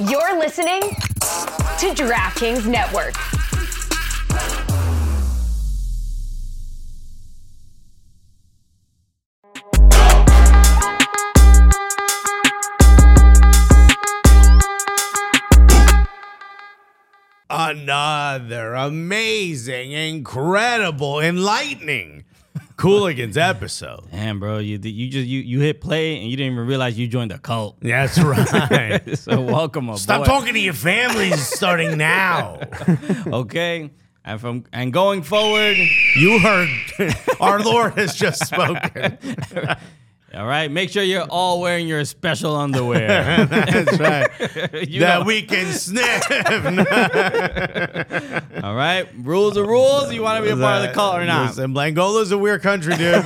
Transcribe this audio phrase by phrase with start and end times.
[0.00, 3.14] You're listening to DraftKings Network.
[17.48, 22.24] Another amazing, incredible, enlightening
[22.76, 24.04] Cooligans episode.
[24.10, 27.06] Damn, bro, you you just you you hit play and you didn't even realize you
[27.06, 27.76] joined a cult.
[27.80, 29.16] That's right.
[29.18, 30.00] so welcome aboard.
[30.00, 32.60] Stop talking to your families starting now.
[33.26, 33.90] Okay,
[34.24, 35.76] and from and going forward,
[36.16, 36.68] You heard
[37.40, 39.18] our Lord has just spoken.
[40.36, 40.70] all right.
[40.70, 43.46] Make sure you're all wearing your special underwear.
[43.50, 44.30] That's right.
[44.88, 45.24] You that know.
[45.24, 46.30] we can sniff.
[48.64, 49.08] all right.
[49.18, 50.12] Rules are rules.
[50.12, 51.48] You want to be a part of the cult or not?
[51.48, 53.24] Listen, Blangola's a weird country, dude.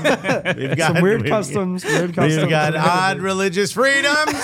[0.56, 1.84] We've got Some weird we've- customs.
[1.84, 2.36] Weird customs.
[2.42, 4.34] We've got odd religious freedoms.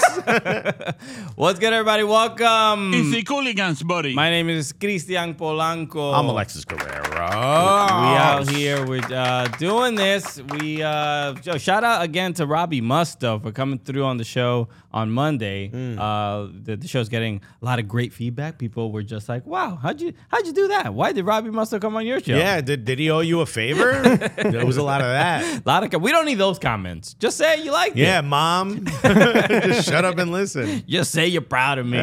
[1.37, 2.05] What's good, everybody?
[2.05, 2.93] Welcome.
[2.95, 4.15] It's the Cooligans, buddy.
[4.15, 6.15] My name is Christian Polanco.
[6.15, 7.03] I'm Alexis Guerrero.
[7.15, 10.41] We out here with uh, doing this.
[10.59, 15.11] We uh, shout out again to Robbie Mustoe for coming through on the show on
[15.11, 15.69] Monday.
[15.69, 15.99] Hmm.
[15.99, 18.57] Uh, the, the show's getting a lot of great feedback.
[18.59, 20.95] People were just like, "Wow, how'd you how'd you do that?
[20.95, 23.47] Why did Robbie Mustoe come on your show?" Yeah, did, did he owe you a
[23.47, 23.93] favor?
[24.37, 25.43] there was a lot of that.
[25.45, 27.15] a lot of com- we don't need those comments.
[27.15, 28.07] Just say you like Yeah, it.
[28.07, 28.85] Yeah, mom.
[29.03, 30.85] Just shut up and listen.
[30.87, 32.01] Just say you're proud of me.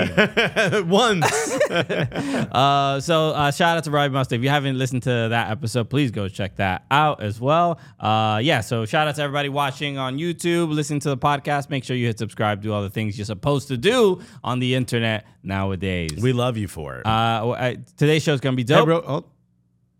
[0.83, 1.25] Once.
[2.51, 4.33] Uh, so uh, shout out to Robbie Mustoe.
[4.33, 7.79] If you haven't listened to that episode, please go check that out as well.
[7.99, 11.69] Uh, yeah, so shout out to everybody watching on YouTube, listening to the podcast.
[11.69, 14.75] Make sure you hit subscribe, do all the things you're supposed to do on the
[14.75, 16.19] internet nowadays.
[16.21, 17.05] We love you for it.
[17.05, 17.09] uh,
[17.51, 18.85] I, today's show is gonna be Hey, dope.
[18.85, 19.03] bro.
[19.05, 19.25] Oh,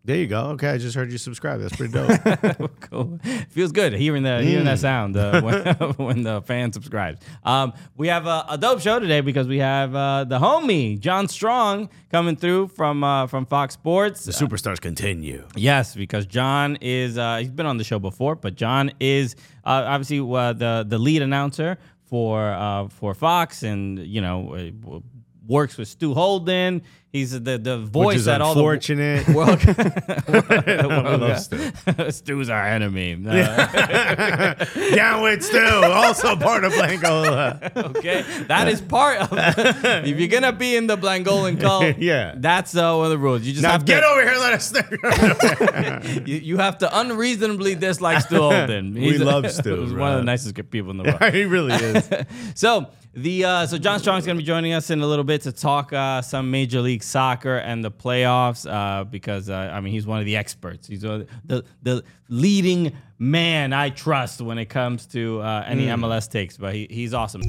[0.04, 0.42] there you go.
[0.54, 1.62] Okay, I just heard you subscribe.
[1.62, 2.72] That's pretty dope.
[2.90, 3.20] cool.
[3.50, 5.64] Feels good hearing the hearing that sound uh, when,
[5.98, 7.20] when the fan subscribes.
[7.44, 11.28] Um, we have a, a dope show today because we have uh, the homie John
[11.28, 14.26] Strong coming through from uh, from Fox Sports.
[14.26, 15.46] the superstars continue.
[15.56, 19.84] Yes, because John is uh, he's been on the show before, but John is uh,
[19.86, 21.78] obviously uh, the the lead announcer
[22.12, 25.00] for uh, for Fox, and you know uh,
[25.48, 26.82] works with Stu Holden.
[27.12, 29.28] He's the the voice Which is at all the unfortunate.
[29.36, 29.60] World.
[29.68, 32.12] I love Stu.
[32.12, 33.22] Stu's our enemy.
[33.28, 34.54] Uh,
[34.96, 37.76] Down with Stu, also part of Blancola.
[37.98, 39.30] okay, that is part of.
[39.34, 42.36] if you're gonna be in the Blangolan cult, Yeah.
[42.38, 43.42] that's uh, one of the rules.
[43.42, 46.24] You just Now have get to over here let us know.
[46.26, 48.94] you, you have to unreasonably dislike Stu Holden.
[48.94, 51.34] We love Stu, He's one of the nicest people in the world.
[51.34, 52.10] he really is.
[52.56, 55.52] so the uh, so John Strong's gonna be joining us in a little bit to
[55.52, 60.08] talk uh, some Major League Soccer and the playoffs uh, because uh, I mean he's
[60.08, 60.88] one of the experts.
[60.88, 66.04] He's uh, the the leading man I trust when it comes to uh, any Hmm.
[66.06, 66.58] MLS takes.
[66.58, 67.44] But he, he's awesome.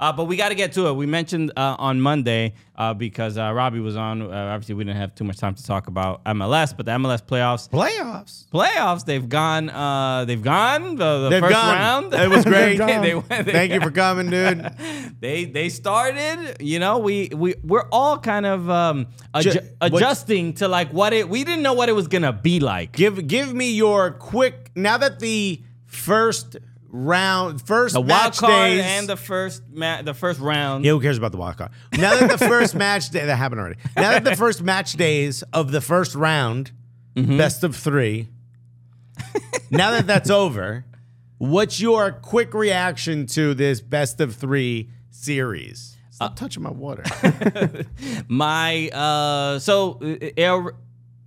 [0.00, 0.94] Uh, but we got to get to it.
[0.94, 4.22] We mentioned uh, on Monday uh, because uh, Robbie was on.
[4.22, 7.22] Uh, obviously, we didn't have too much time to talk about MLS, but the MLS
[7.22, 8.48] playoffs Playoffs.
[8.48, 9.04] playoffs.
[9.04, 9.68] They've gone.
[9.68, 11.74] Uh, they've gone the, the first gone.
[11.74, 12.14] round.
[12.14, 12.78] It was great.
[12.78, 14.70] they, went- they- Thank you for coming, dude.
[15.20, 16.56] They they started.
[16.60, 20.90] You know, we we we're all kind of um, adju- Ju- what- adjusting to like
[20.92, 21.28] what it.
[21.28, 22.92] We didn't know what it was gonna be like.
[22.92, 24.70] Give give me your quick.
[24.76, 26.56] Now that the first
[26.94, 30.84] round, first The wild match card days, and the first ma- the first round.
[30.84, 31.70] Yeah, who cares about the wild card?
[31.96, 33.78] Now that the first match day that happened already.
[33.96, 36.72] Now that the first match days of the first round,
[37.14, 37.36] Mm-hmm.
[37.36, 38.28] best of three.
[39.70, 40.86] now that that's over,
[41.36, 45.94] what's your quick reaction to this best of three series?
[46.10, 47.02] Stop touching my water.
[48.28, 50.70] My uh, so uh, uh,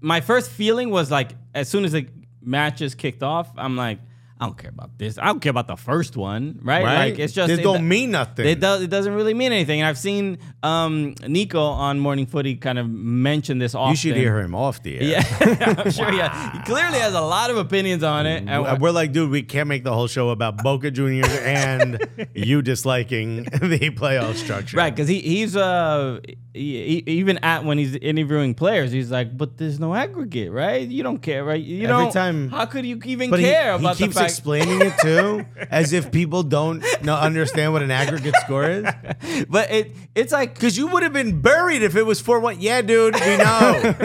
[0.01, 2.07] my first feeling was like as soon as the
[2.45, 3.99] matches kicked off, I'm like,
[4.37, 5.17] I don't care about this.
[5.17, 6.83] I don't care about the first one, right?
[6.83, 7.11] Right?
[7.11, 8.45] Like it's just This it don't mean nothing.
[8.45, 8.81] It does.
[8.81, 9.79] It doesn't really mean anything.
[9.79, 13.91] And I've seen um, Nico on Morning Footy kind of mention this often.
[13.91, 15.03] you should hear him off the air.
[15.03, 16.11] Yeah, I'm sure.
[16.11, 18.43] Yeah, he clearly has a lot of opinions on it.
[18.45, 22.61] And- We're like, dude, we can't make the whole show about Boca Juniors and you
[22.61, 24.75] disliking the playoff structure.
[24.75, 26.19] Right, because he he's uh
[26.53, 30.85] he, he- even at when he's interviewing players, he's like, but there's no aggregate, right?
[30.85, 31.61] You don't care, right?
[31.61, 34.24] You Every time- how could you even he, care he about keeps the fact?
[34.25, 38.85] Explaining it too, as if people don't know, understand what an aggregate score is.
[39.49, 42.59] but it it's like Because you would have been buried if it was four one.
[42.59, 43.95] Yeah, dude, we know.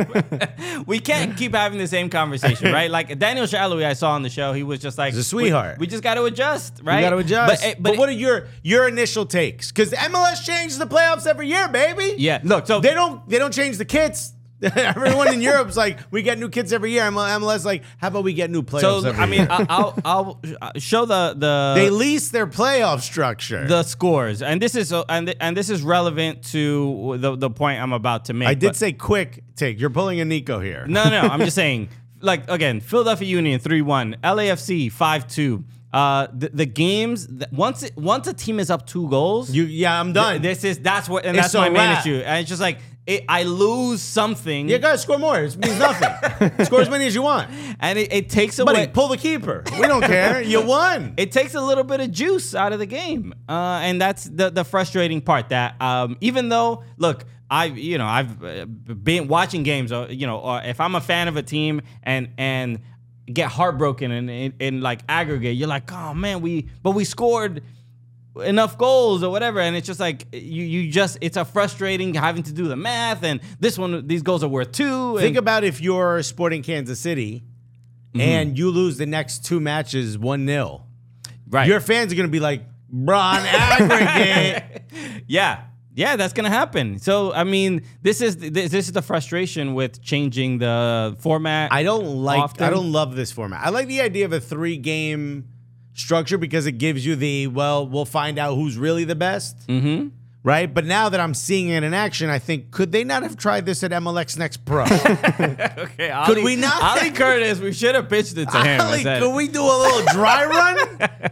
[0.87, 2.91] we can't keep having the same conversation, right?
[2.91, 5.79] Like Daniel Salloi, I saw on the show, he was just like, He's a sweetheart.
[5.79, 6.97] We, we just got to adjust, right?
[6.99, 7.63] You got to adjust.
[7.63, 9.71] But, it- But, but what are your your initial takes?
[9.73, 12.15] Because MLS changes the playoffs every year, baby.
[12.19, 14.33] yeah, look, so They don't they don't change the kits.
[14.77, 17.03] Everyone in Europe's like, we get new kits every year.
[17.05, 19.49] MLS like, how about we get new playoffs So every I mean, year?
[19.51, 23.67] I- I'll, I'll uh, show the the they lease their playoff structure.
[23.67, 27.81] the scores, and this is uh, and and this is relevant to the the point
[27.81, 28.49] I'm about to make.
[28.49, 29.81] I did but- say quick take.
[29.81, 30.85] You're pulling a Nico here.
[30.87, 31.89] No, no, I'm just saying.
[32.23, 35.65] Like again, Philadelphia Union three one, LAFC five two.
[35.93, 39.99] Uh, the, the games once it, once a team is up two goals, You, yeah,
[39.99, 40.41] I'm done.
[40.41, 42.23] this is that's what and It's that's my a main issue.
[42.25, 45.39] And it's just like it, I lose something, you gotta score more.
[45.39, 46.65] It means nothing.
[46.65, 47.51] score as many as you want.
[47.81, 48.87] and it, it takes Buddy, away.
[48.89, 49.65] pull the keeper.
[49.79, 50.41] We don't care.
[50.43, 51.15] You won.
[51.17, 54.51] it takes a little bit of juice out of the game, uh, and that's the
[54.51, 55.49] the frustrating part.
[55.49, 60.27] That um, even though, look, I you know I've uh, been watching games, or, you
[60.27, 62.81] know, or if I'm a fan of a team and and
[63.33, 67.63] get heartbroken and in like aggregate, you're like, oh man, we but we scored
[68.45, 72.43] enough goals or whatever and it's just like you you just it's a frustrating having
[72.45, 75.81] to do the math and this one these goals are worth two Think about if
[75.81, 77.45] you're sporting Kansas City
[78.13, 78.21] Mm-hmm.
[78.21, 80.83] and you lose the next two matches 1 0.
[81.49, 84.83] right Your fans are going to be like, bruh, on aggregate.
[85.29, 85.63] Yeah.
[85.95, 86.99] Yeah, that's gonna happen.
[86.99, 91.73] So I mean, this is this, this is the frustration with changing the format.
[91.73, 92.65] I don't like, Often.
[92.67, 93.65] I don't love this format.
[93.65, 95.49] I like the idea of a three game
[95.95, 99.67] structure because it gives you the, well, we'll find out who's really the best.
[99.69, 100.09] Mm-hmm.
[100.43, 100.73] Right?
[100.73, 103.67] But now that I'm seeing it in action, I think, could they not have tried
[103.67, 104.85] this at MLS Next Pro?
[104.85, 108.81] okay, Ali, we not- Ali Curtis, we should have pitched it to him.
[108.81, 110.79] Ali, could we do a little dry run?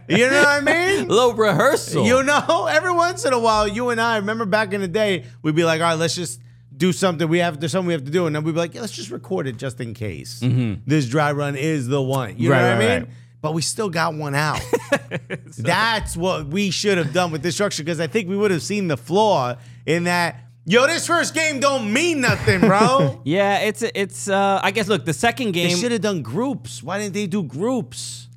[0.09, 1.05] You know what I mean?
[1.05, 2.03] a little rehearsal.
[2.03, 5.25] You know, every once in a while, you and I remember back in the day,
[5.43, 6.41] we'd be like, all right, let's just
[6.75, 7.27] do something.
[7.29, 8.93] We have there's something we have to do, and then we'd be like, yeah, let's
[8.93, 10.39] just record it just in case
[10.87, 12.37] this dry run is the one.
[12.39, 12.51] You Mm-hmm.
[12.51, 13.03] Right, know what right, I mean?
[13.03, 13.09] right.
[13.41, 14.61] But we still got one out.
[15.57, 18.63] That's what we should have done with this structure because I think we would have
[18.63, 19.55] seen the flaw
[19.85, 20.41] in that.
[20.65, 23.21] Yo, this first game don't mean nothing, bro.
[23.25, 24.29] yeah, it's it's.
[24.29, 26.83] Uh, I guess look, the second game they game should have done groups.
[26.83, 28.29] Why didn't they do groups?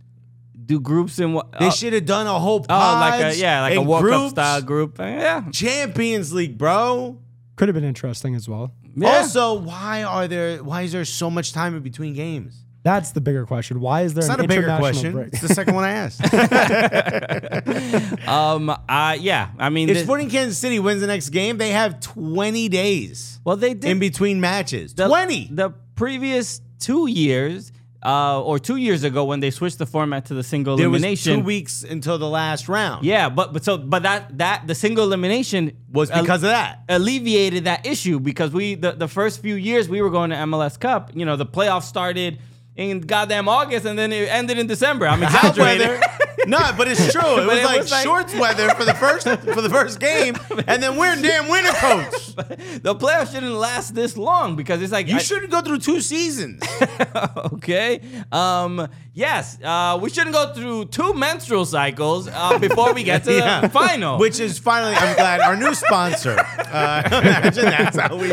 [0.73, 1.53] do groups in what?
[1.59, 4.09] They oh, should have done a whole oh, like a yeah, like a and World
[4.09, 4.99] Cup style group.
[4.99, 7.19] Uh, Yeah, Champions League, bro.
[7.57, 8.73] Could have been interesting as well.
[8.97, 9.19] yeah.
[9.19, 10.63] Also, why are there?
[10.65, 12.65] Why is there so much time in between games?
[12.85, 13.81] That's the bigger question.
[13.81, 15.13] Why is there It's an not a bigger international question.
[15.13, 15.29] break?
[15.33, 16.21] It's the second one I asked.
[18.29, 19.51] um, uh, yeah.
[19.59, 23.41] I mean, if this- Sporting Kansas City wins the next game, they have 20 days
[23.45, 24.95] well, they did in between matches.
[24.95, 25.49] the, 20.
[25.53, 27.73] The previous two years,
[28.05, 31.01] uh, or two years ago, when they switched the format to the single there was
[31.03, 31.39] elimination.
[31.41, 33.05] two weeks until the last round.
[33.05, 36.83] Yeah, but but so but that that the single elimination Was because of that.
[36.89, 40.79] alleviated that issue because we the, the first few years we were going to MLS
[40.81, 42.41] Cup, you know, the playoffs started
[42.77, 45.07] in goddamn August and then it ended in December.
[45.07, 46.01] I'm exaggerating.
[46.47, 47.21] No, but it's true.
[47.41, 50.35] It was it like was like- shorts weather for the first for the first game,
[50.67, 52.35] and then we're in damn winter coats.
[52.35, 56.01] the playoffs shouldn't last this long because it's like You I- shouldn't go through two
[56.01, 56.63] seasons.
[57.55, 58.01] okay.
[58.31, 63.33] Um, yes, uh, we shouldn't go through two menstrual cycles uh, before we get to
[63.33, 64.19] the final.
[64.19, 66.37] Which is finally, I'm glad, our new sponsor.
[66.39, 68.31] Uh, imagine that's how we.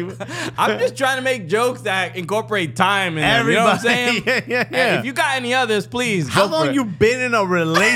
[0.58, 4.24] I'm just trying to make jokes that incorporate time in You know what I'm saying?
[4.26, 5.00] yeah, yeah, And yeah.
[5.00, 6.28] If you got any others, please.
[6.30, 7.89] How long you been in a relationship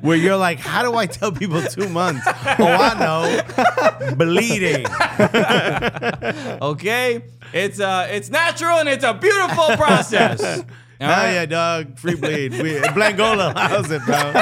[0.00, 2.26] where you're like, how do I tell people two months?
[2.26, 4.86] Oh, I know, bleeding.
[6.60, 7.22] Okay,
[7.52, 10.62] it's uh, it's natural and it's a beautiful process.
[11.00, 11.32] All right?
[11.32, 11.96] yeah, dog.
[11.98, 12.52] Free bleed.
[12.60, 14.32] We, Blangola allows it, bro.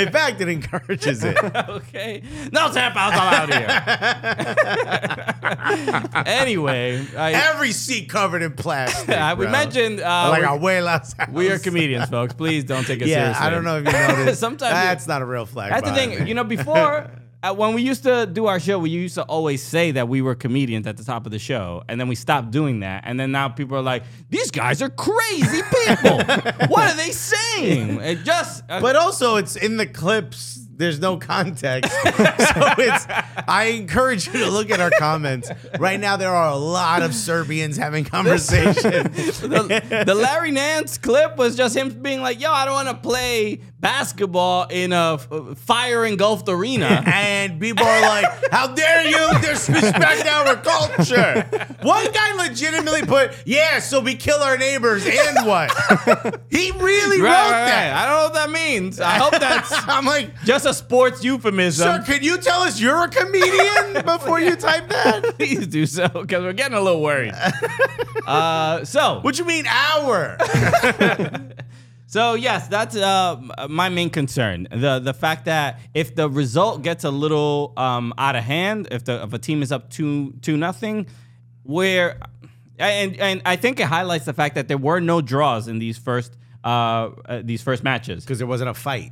[0.00, 1.36] In fact, it encourages it.
[1.74, 3.68] Okay, no tap outs allowed here.
[6.26, 9.08] anyway, I, Every seat covered in plastic.
[9.16, 9.52] I- we bro.
[9.52, 11.28] mentioned uh, like we- abuela's house.
[11.30, 12.34] we are comedians, folks.
[12.34, 13.46] Please don't take us Yeah, seriously.
[13.46, 14.40] I don't know if you noticed.
[14.40, 15.70] Sometimes that's not a real flag.
[15.72, 16.26] That's the thing.
[16.26, 17.10] You know, before
[17.44, 20.22] uh, when we used to do our show, we used to always say that we
[20.22, 23.04] were comedians at the top of the show, and then we stopped doing that.
[23.04, 26.16] And then now people are like, "These guys are crazy people.
[26.68, 30.60] what are they saying?" It just uh, But also, it's in the clips.
[30.76, 33.06] There's no context, so it's.
[33.46, 35.48] I encourage you to look at our comments.
[35.78, 38.82] Right now, there are a lot of Serbians having conversation.
[39.12, 42.94] the, the Larry Nance clip was just him being like, "Yo, I don't want to
[42.94, 45.18] play basketball in a
[45.56, 51.46] fire engulfed arena." and people are like, "How dare you disrespect our culture?"
[51.82, 55.70] One guy legitimately put, "Yeah, so we kill our neighbors and what?"
[56.50, 57.66] He really Right, wrote right, right.
[57.68, 57.92] that.
[57.96, 58.98] I don't know what that means.
[59.00, 61.86] I hope that's I'm like, just a sports euphemism.
[61.86, 65.34] sir, can you tell us you're a comedian before you type that?
[65.36, 67.34] Please do so because we're getting a little worried.
[68.26, 70.38] uh, so, What you mean our?
[72.14, 74.68] So yes, that's uh, my main concern.
[74.70, 79.04] the The fact that if the result gets a little um, out of hand, if
[79.04, 81.08] the if a team is up two two nothing,
[81.64, 82.20] where
[82.78, 85.98] and and I think it highlights the fact that there were no draws in these
[85.98, 88.22] first uh, uh these first matches.
[88.22, 89.10] because there wasn't a fight.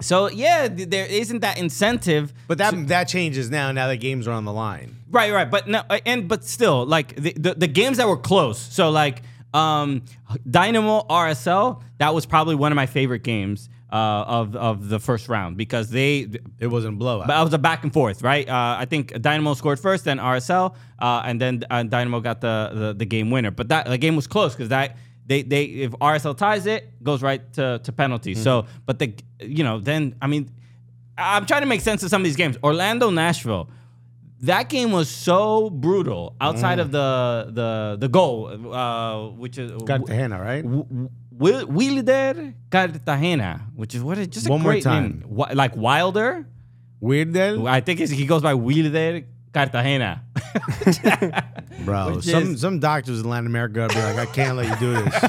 [0.00, 2.32] So yeah, th- there isn't that incentive.
[2.46, 3.72] But that that changes now.
[3.72, 4.96] Now that games are on the line.
[5.10, 8.58] Right, right, but no, and but still, like the, the the games that were close.
[8.58, 9.20] So like,
[9.54, 10.02] um,
[10.48, 15.28] Dynamo RSL, that was probably one of my favorite games uh, of of the first
[15.28, 16.28] round because they
[16.58, 17.26] It wasn't a blowout.
[17.26, 18.48] But it was a back and forth, right?
[18.48, 22.70] Uh, I think Dynamo scored first, then RSL, uh, and then uh, Dynamo got the,
[22.74, 23.50] the the game winner.
[23.50, 27.22] But that the game was close because that they they if RSL ties it, goes
[27.22, 28.42] right to to penalties.
[28.42, 30.50] So, but the you know then I mean,
[31.16, 32.58] I'm trying to make sense of some of these games.
[32.62, 33.70] Orlando Nashville.
[34.42, 40.40] That game was so brutal outside of the the the goal, uh, which is Cartagena,
[40.40, 40.64] right?
[40.64, 45.02] Wil- Wilder Cartagena, which is what is just a One more great time.
[45.02, 45.20] name.
[45.22, 46.46] Wi- like Wilder.
[47.00, 50.22] Then, I think he goes by Wilder Cartagena.
[51.84, 52.16] bro.
[52.16, 54.76] Which Some is- some doctors in Latin America would be like, I can't let you
[54.76, 55.14] do this.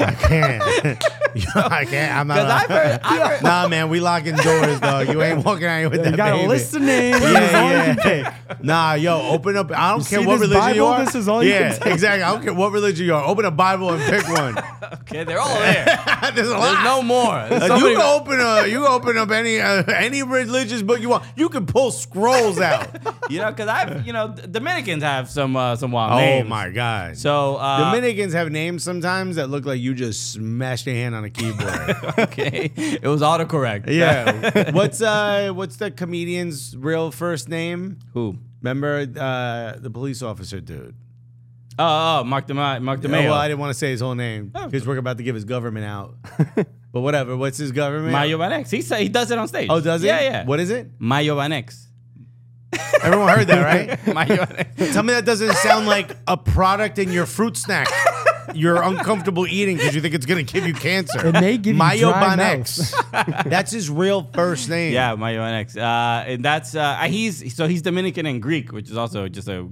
[0.00, 1.04] I can't.
[1.34, 2.12] Yo, I can't.
[2.16, 2.34] I'm not.
[2.36, 5.08] Because I've heard, I've heard nah, man, we locking doors, dog.
[5.08, 6.10] You ain't walking out here with that.
[6.10, 6.44] You that got baby.
[6.44, 7.20] a list of names.
[7.20, 8.56] Yeah, That's all you can yeah.
[8.62, 9.70] Nah, yo, open up.
[9.72, 10.86] I don't You care see what this religion you Bible?
[10.86, 11.04] are.
[11.04, 11.92] This is all you yeah, can take.
[11.94, 12.22] exactly.
[12.22, 13.24] I don't care what religion you are.
[13.24, 14.58] Open a Bible and pick one.
[15.02, 15.84] okay, they're all there.
[16.34, 16.72] There's a lot.
[16.72, 17.46] There's no more.
[17.48, 20.82] There's Uh, you many- can open a you can open up any uh, any religious
[20.82, 21.24] book you want.
[21.36, 22.88] You can pull scrolls out.
[23.30, 26.48] you know, because I've, you know, Dominicans have some uh, some wild oh names.
[26.48, 27.16] my god.
[27.16, 31.19] So uh, Dominicans have names sometimes that look like you just smashed your hand on
[31.24, 32.18] a keyboard.
[32.18, 33.88] okay, it was autocorrect.
[33.88, 34.70] yeah.
[34.72, 37.98] what's uh what's the comedian's real first name?
[38.14, 38.36] Who?
[38.62, 40.94] Remember uh the police officer dude.
[41.78, 44.14] Oh, oh Mark the Mark the Oh, well, I didn't want to say his whole
[44.14, 46.14] name because we're about to give his government out.
[46.92, 47.36] but whatever.
[47.36, 48.12] What's his government?
[48.12, 48.70] Mayo Vanex.
[48.70, 49.68] He say, he does it on stage.
[49.70, 50.08] Oh, does he?
[50.08, 50.44] Yeah, yeah.
[50.44, 50.88] What is it?
[50.98, 51.86] Mayo Vanex.
[53.02, 54.06] Everyone heard that, right?
[54.06, 54.92] Mayo Vanex.
[54.92, 57.88] Tell me that doesn't sound like a product in your fruit snack.
[58.54, 61.26] You're uncomfortable eating because you think it's gonna give you cancer.
[61.26, 63.44] It may give you Mayo dry Banex.
[63.50, 64.92] That's his real first name.
[64.92, 65.76] Yeah, Mayo Vanex.
[65.76, 69.68] Uh, and that's uh, he's so he's Dominican and Greek, which is also just a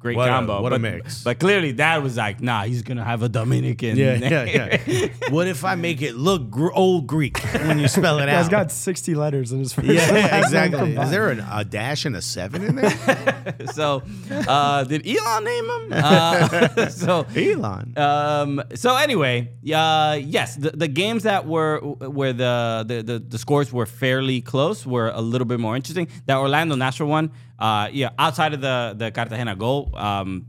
[0.00, 0.62] great What a- combo.
[0.62, 1.22] what a mix.
[1.22, 5.08] But clearly, Dad was like, "Nah, he's gonna have a Dominican." Yeah, name." yeah, yeah.
[5.30, 8.50] what if I make it look gr- old Greek when you spell it He's out?
[8.50, 10.78] got 60 letters in his first and yeah, exactly.
[10.80, 11.04] combined.
[11.04, 13.54] Is there an, a dash and a seven in there?
[13.74, 14.02] so,
[14.48, 15.92] uh, did Elon name him?
[15.92, 17.92] Uh, so Elon.
[17.96, 18.62] Um.
[18.74, 23.72] So anyway, uh, yes, the, the games that were where the, the the the scores
[23.72, 26.08] were fairly close were a little bit more interesting.
[26.26, 27.30] That Orlando Nashville one,
[27.60, 30.46] uh, yeah, outside of the the Cartagena goal, um,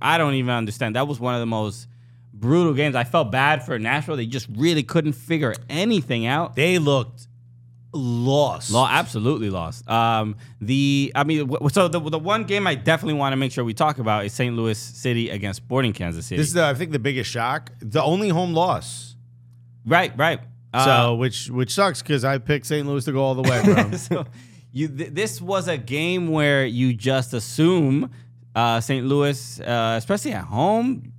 [0.00, 0.96] I don't even understand.
[0.96, 1.86] That was one of the most
[2.32, 2.94] brutal games.
[2.94, 4.16] I felt bad for Nashville.
[4.16, 6.56] They just really couldn't figure anything out.
[6.56, 7.26] They looked
[7.92, 8.70] lost.
[8.70, 9.88] Law absolutely lost.
[9.90, 13.52] Um, the I mean, w- so the the one game I definitely want to make
[13.52, 14.54] sure we talk about is St.
[14.56, 16.36] Louis City against Sporting Kansas City.
[16.38, 17.72] This is, the, I think, the biggest shock.
[17.80, 19.16] The only home loss.
[19.84, 20.40] right, right.
[20.72, 22.86] Uh, So, which which sucks because I picked St.
[22.86, 23.90] Louis to go all the way, bro.
[23.96, 24.24] so
[24.72, 28.10] you th- this was a game where you just assume
[28.54, 29.06] uh, St.
[29.06, 31.12] Louis, uh, especially at home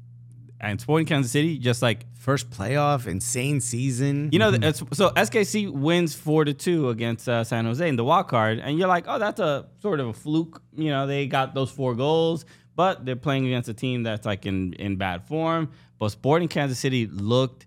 [0.60, 4.30] and Sporting Kansas City, just like First playoff, insane season.
[4.32, 8.04] you know, it's, so SKC wins four to two against uh, San Jose in the
[8.04, 10.62] wild card, and you're like, oh, that's a sort of a fluke.
[10.76, 14.46] You know, they got those four goals, but they're playing against a team that's like
[14.46, 15.72] in in bad form.
[15.98, 17.66] But Sporting Kansas City looked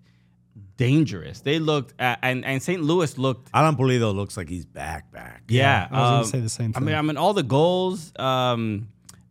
[0.77, 1.41] dangerous.
[1.41, 2.81] They looked, at, and and St.
[2.81, 5.43] Louis looked Alan Pulido looks like he's back, back.
[5.47, 6.77] Yeah, I was gonna um, say the same thing.
[6.77, 6.95] I mean, thing.
[6.97, 8.11] I mean, all the goals.
[8.17, 8.89] Um,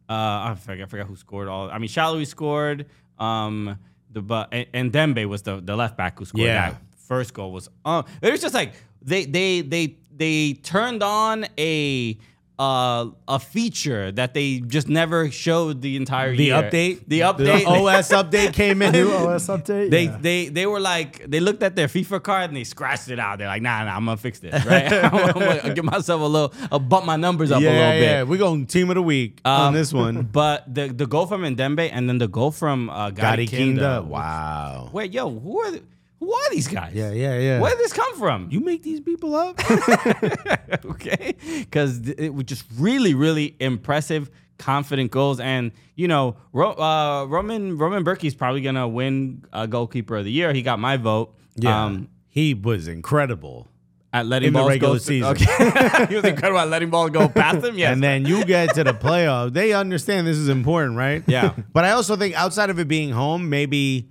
[0.09, 1.71] uh, I forget, I forgot who scored all.
[1.71, 2.87] I mean, Salloi scored.
[3.19, 3.79] Um,
[4.11, 6.71] the but and, and Dembe was the the left back who scored Yeah.
[6.71, 7.53] that first goal.
[7.53, 12.19] Was uh, it was just like they they they they turned on a.
[12.57, 16.55] Uh, a feature that they just never showed the entire The year.
[16.55, 18.93] update, the update, the OS update came in.
[18.93, 19.91] New OS update.
[19.91, 20.19] they yeah.
[20.21, 23.39] they they were like they looked at their FIFA card and they scratched it out.
[23.39, 24.87] They're like, nah, nah, I'm gonna fix this, right?
[24.93, 28.03] I'm, gonna give myself a little, I'll bump my numbers up a yeah, little bit.
[28.03, 28.23] yeah.
[28.23, 30.23] We're going team of the week on Um, this one.
[30.33, 33.83] But the the goal from Ndenbe and then the goal from uh, Gadi Gadi Kinda.
[33.99, 34.03] Kinda.
[34.09, 34.91] Wow.
[34.93, 35.83] Wait, yo, who are the,
[36.21, 36.92] who are these guys?
[36.94, 37.61] Yeah, yeah, yeah.
[37.61, 38.49] Where did this come from?
[38.50, 39.61] You make these people up?
[40.85, 47.26] okay, because it was just really, really impressive, confident goals, and you know, Ro- uh,
[47.26, 50.52] Roman Roman Bürki's probably gonna win uh, goalkeeper of the year.
[50.52, 51.35] He got my vote.
[51.66, 53.68] Um, he was incredible.
[54.12, 55.30] at letting In the regular go season.
[55.33, 55.44] Okay,
[56.09, 57.76] he was incredible at letting ball go past him.
[57.76, 59.52] Yes, And then you get to the playoff.
[59.52, 61.23] They understand this is important, right?
[61.26, 61.54] Yeah.
[61.73, 64.09] But I also think outside of it being home, maybe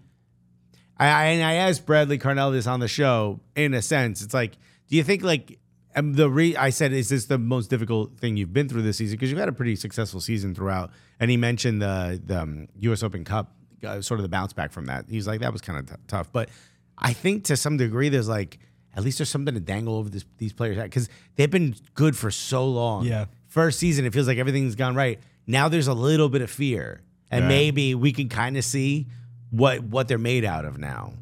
[0.98, 3.40] I, I and I asked Bradley Carnell this on the show.
[3.56, 4.54] In a sense, it's like,
[4.90, 5.60] do you think like
[5.96, 8.98] And the re I said, is this the most difficult thing you've been through this
[8.98, 9.16] season?
[9.18, 10.92] Because you've had a pretty successful season throughout.
[11.20, 13.02] And he mentioned the the um, U.S.
[13.04, 13.54] Open Cup,
[13.86, 15.06] uh, sort of the bounce back from that.
[15.10, 16.32] He's like, that was kind of t- tough.
[16.32, 16.50] But
[16.98, 18.60] I think to some degree, there's like
[18.96, 22.30] at least there's something to dangle over this, these players because they've been good for
[22.30, 23.06] so long.
[23.06, 23.26] Yeah.
[23.48, 25.20] First season, it feels like everything's gone right.
[25.48, 27.48] Now there's a little bit of fear, and Yeah.
[27.50, 29.08] maybe we can kind of see
[29.54, 31.14] what what they're made out of now.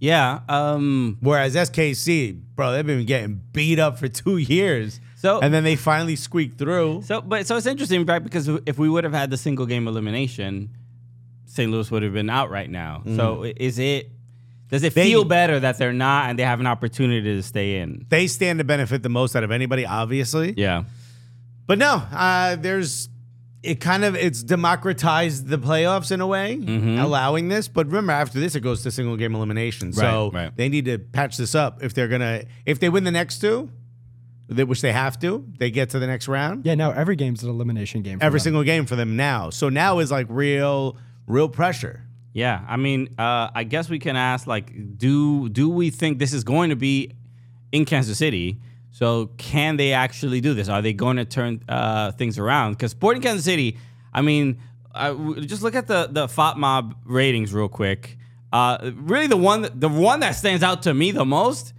[0.00, 0.40] Yeah.
[0.48, 1.16] Um.
[1.20, 5.00] Whereas SKC, bro, they've been getting beat up for two years.
[5.16, 7.02] So- and then they finally squeaked through.
[7.06, 8.22] So, but so it's interesting, right?
[8.22, 10.68] Because if we would have had the single game elimination,
[11.46, 11.70] St.
[11.72, 13.02] Louis would have been out right now.
[13.16, 14.10] So is it?
[14.68, 14.94] Does it Mm.
[14.96, 18.04] They- feel better that they're not and they have an opportunity to stay in?
[18.08, 20.52] They stand to benefit the most out of anybody, obviously.
[20.56, 20.84] Yeah.
[21.66, 23.08] But no, uh, there's
[23.62, 26.98] it kind of it's democratized the playoffs in a way, Mm-hmm.
[26.98, 27.68] allowing this.
[27.68, 29.92] But remember, after this, it goes to single game elimination.
[29.92, 30.56] So Right, right.
[30.56, 33.70] they need to patch this up if they're gonna if they win the next two,
[34.48, 36.64] they- which they have to, they get to the next round.
[36.66, 38.18] Yeah, no, every game's an elimination game.
[38.20, 38.44] For Every them.
[38.44, 39.50] single game for them now.
[39.50, 40.96] So now is like real,
[41.26, 42.02] real pressure.
[42.32, 46.32] Yeah, I mean, uh, I guess we can ask like, do do we think this
[46.34, 47.12] is going to be
[47.72, 48.60] in Kansas City?
[48.96, 50.70] So can they actually do this?
[50.70, 52.72] Are they going to turn uh, things around?
[52.72, 53.76] Because Sporting Kansas City,
[54.10, 54.58] I mean,
[54.94, 58.16] I, w- just look at the the FotMob ratings real quick.
[58.54, 61.74] Uh, really, the one that, the one that stands out to me the most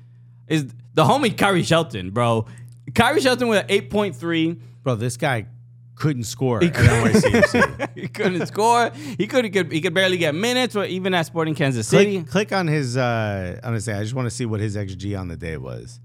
[0.47, 2.45] is the homie Khiry Shelton, bro.
[2.91, 4.55] Khiry Shelton with an eight point three.
[4.83, 5.47] Bro, this guy
[5.95, 7.89] couldn't score at NYCFC.
[7.95, 8.91] he couldn't score.
[9.17, 12.17] He could he could he could barely get minutes, or even at Sporting Kansas City.
[12.19, 13.89] click, click on his uh on his.
[13.89, 16.00] I just want to see what his XG on the day was.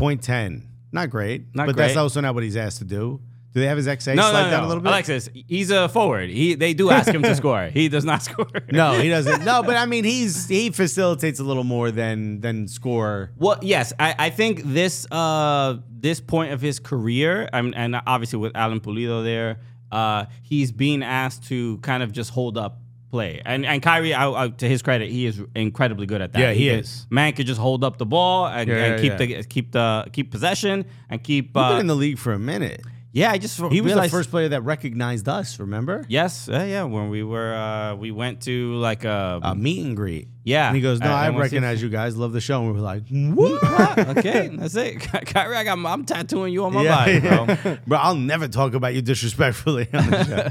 [0.00, 0.66] Point ten.
[0.92, 1.54] Not great.
[1.54, 3.20] Not but that's also not what he's asked to do.
[3.52, 4.66] Do they have his XA No, slide no, down no.
[4.66, 4.88] a little bit?
[4.88, 6.30] Alexis, he's a forward.
[6.30, 7.66] He they do ask him to score.
[7.66, 8.48] He does not score.
[8.72, 9.44] No, he doesn't.
[9.44, 13.30] No, but I mean he's he facilitates a little more than than score.
[13.36, 18.00] Well, yes, I, I think this uh this point of his career, I mean, and
[18.06, 19.58] obviously with Alan Pulido there,
[19.92, 22.78] uh, he's being asked to kind of just hold up
[23.10, 23.42] play.
[23.44, 26.38] And and Khiry, I, I, to his credit, he is incredibly good at that.
[26.40, 27.06] Yeah, he could- is.
[27.10, 29.16] Man could just hold up the ball and, Yeah, and keep yeah.
[29.38, 31.46] the keep the keep possession and keep.
[31.46, 32.82] He's been Uh, in the league for a minute.
[33.12, 36.04] yeah, I just He was the first player that recognized us, remember?
[36.08, 36.84] Yes, uh, yeah.
[36.84, 40.28] When we were, uh, we went to like a, A meet and greet.
[40.44, 40.68] Yeah.
[40.68, 42.60] And he goes, No, Uh, I recognize you guys, love the show.
[42.62, 43.98] And we were like, What?
[44.18, 44.98] okay, that's it.
[45.00, 47.76] Khiry, I got, I'm tattooing you on my Yeah, body, bro.
[47.86, 50.48] bro, I'll never talk about you disrespectfully on the show.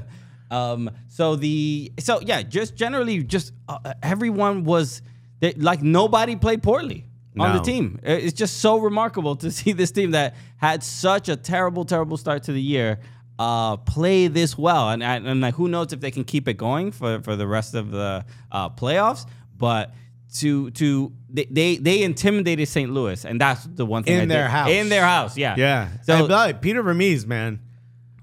[0.52, 5.02] Um, so the so yeah, just generally, just uh, everyone was
[5.40, 7.06] they, like nobody played poorly
[7.38, 8.00] on the team.
[8.04, 12.44] It's just so remarkable to see this team that had such a terrible, terrible start
[12.44, 13.00] to the year
[13.40, 16.92] uh, play this well, and and, like who knows if they can keep it going
[16.92, 19.26] for for the rest of the uh, playoffs,
[19.58, 19.94] but.
[20.36, 22.92] To to they, they they intimidated St.
[22.92, 24.52] Louis, and that's the one thing In I their did.
[24.52, 24.70] house.
[24.70, 25.90] In their house, yeah, Yeah.
[26.04, 27.62] So So Peter Vermes, man,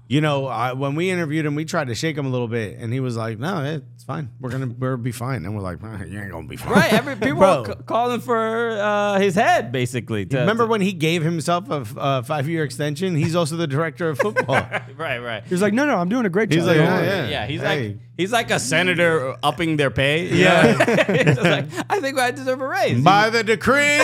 [0.07, 2.77] you know, I, when we interviewed him, we tried to shake him a little bit,
[2.79, 4.29] and he was like, "No, it's fine.
[4.39, 6.93] We're gonna we'll be fine." And we're like, "Ah, "You ain't gonna be fine." right,
[6.93, 7.59] every people Bro.
[7.61, 10.25] were ca- calling for uh, his head, basically.
[10.27, 13.15] to- Remember to- when he gave himself a, f- a five-year extension?
[13.15, 14.55] He's also the director of football.
[14.97, 15.43] right, right.
[15.43, 16.67] He was like, no, no, I'm doing a great He's job.
[16.67, 17.27] like, "Oh, yeah.
[17.27, 17.87] Yeah, he's Hey.
[17.89, 20.27] like he's like a senator upping their pay.
[20.27, 20.63] Yeah.
[20.63, 20.85] know?
[20.89, 23.03] It's just like, I think I deserve a raise.
[23.03, 23.99] By the decree,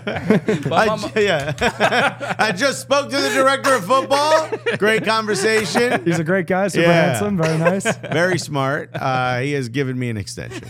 [0.00, 4.48] I, ju- yeah, I just spoke to the director of football.
[4.78, 6.04] Great conversation.
[6.04, 7.06] He's a great guy, super Yeah.
[7.12, 7.96] handsome, very nice.
[7.98, 8.90] Very smart.
[8.94, 10.68] Uh, he has given me an extension.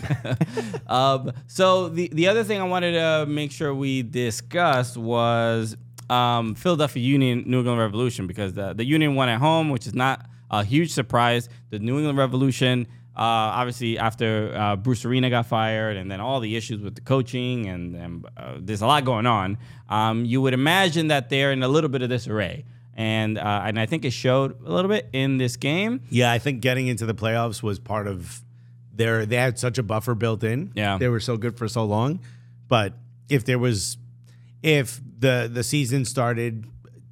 [0.87, 5.77] um, so the the other thing I wanted to make sure we discussed was
[6.11, 9.95] um, Philadelphia Union New England Revolution because the the Union won at home, which is
[9.95, 11.49] not a huge surprise.
[11.71, 12.87] The New England Revolution.
[13.17, 17.01] Uh, obviously, after uh, Bruce Arena got fired, and then all the issues with the
[17.01, 19.57] coaching, and, and uh, there's a lot going on.
[19.89, 23.81] Um, you would imagine that they're in a little bit of disarray, and uh, and
[23.81, 26.03] I think it showed a little bit in this game.
[26.11, 28.43] Yeah, I think getting into the playoffs was part of
[28.93, 29.25] their.
[29.25, 30.73] They had such a buffer built in.
[30.75, 30.99] Yeah.
[30.99, 32.21] they were so good for so long.
[32.69, 32.93] But
[33.31, 33.97] if there was,
[34.63, 36.67] if the the season started.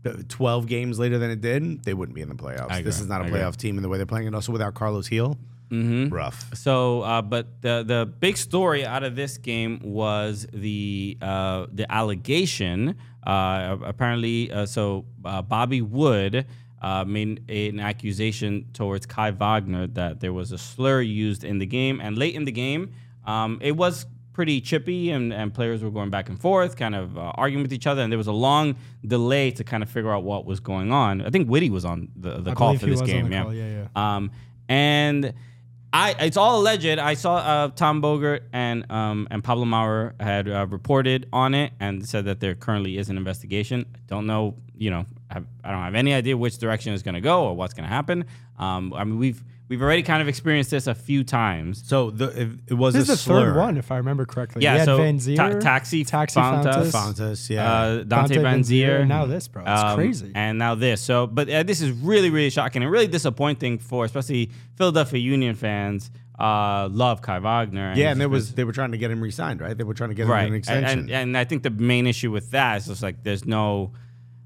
[0.04, 2.84] Uh, 12 games later than it did, they wouldn't be in the playoffs.
[2.84, 3.40] This is not a I agree.
[3.40, 5.38] playoff team in the way they're playing, and also without Carles Gil,
[5.70, 6.12] mm-hmm.
[6.12, 6.50] rough.
[6.54, 11.90] So, uh, but the the big story out of this game was the uh, the
[11.90, 12.96] allegation.
[13.26, 16.46] Uh, apparently, uh, so uh, Bobby Wood
[16.82, 21.66] uh, made an accusation towards Kai Wagner that there was a slur used in the
[21.66, 22.92] game, and late in the game,
[23.24, 27.16] um, it was pretty chippy, and, and players were going back and forth, kind of
[27.16, 30.12] uh, arguing with each other, and there was a long delay to kind of figure
[30.12, 31.22] out what was going on.
[31.22, 33.42] I think Witty was on the, the I call for this game, yeah.
[33.42, 34.30] call, yeah, Um,
[34.68, 35.32] and
[35.94, 36.98] I it's all alleged.
[36.98, 41.72] I saw uh, Tom Bogert and um, and Pablo Maurer had uh, reported on it
[41.78, 43.86] and said that there currently is an investigation.
[43.94, 47.14] I don't know, you know, I, I don't have any idea which direction it's going
[47.14, 48.24] to go or what's going to happen.
[48.58, 51.82] Um, I mean, we've we've already kind of experienced this a few times.
[51.86, 53.52] So the, it, it was This a is the slur.
[53.52, 54.62] third one, if I remember correctly.
[54.62, 55.18] Yeah, You had so Van
[55.52, 57.72] Ta- Taxi, Taxi Fountas, Fountas, Fountas, yeah.
[57.72, 59.06] uh, Dante, Dante Van Van Zier, Zier.
[59.06, 59.62] now this, bro.
[59.66, 60.32] It's Um, crazy.
[60.34, 61.00] And now this.
[61.00, 65.54] So, but uh, this is really, really shocking and really disappointing for especially Philadelphia Union
[65.54, 66.10] fans.
[66.38, 67.94] Uh, love Kai Wagner.
[67.96, 69.78] yeah, and there was they were trying to get him re-signed, right?
[69.78, 70.98] They were trying to get him right an and, extension.
[70.98, 73.92] and, and I think the main issue with that is just like there's no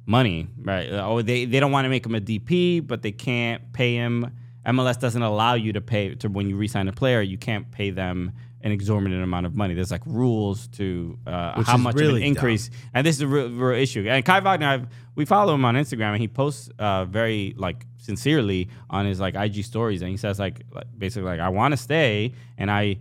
[0.07, 3.73] money right oh they, they don't want to make him a dp but they can't
[3.75, 4.35] pay him
[4.69, 7.91] mls doesn't allow you to pay to when you re-sign a player you can't pay
[7.91, 9.75] them an exorbitant amount of money.
[9.75, 12.71] There's like rules to uh, how much of really an increase.
[12.93, 14.07] And this is a real, real issue.
[14.09, 17.87] And kai wagner I've, we follow him on instagram and he posts uh, very like
[17.99, 20.03] sincerely on his like ig stories.
[20.03, 22.99] And he says like, like basically like i want to stay and i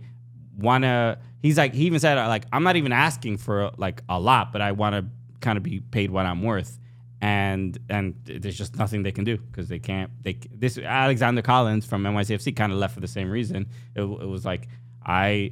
[0.56, 4.18] want to he's like he even said like i'm not even asking for like a
[4.18, 5.04] lot but i want to
[5.40, 6.78] kind of be paid what i'm worth
[7.20, 11.84] and and there's just nothing they can do because they can't they this alexander callens
[11.84, 14.68] from nycfc kind of left for the same reason it, it was like
[15.04, 15.50] i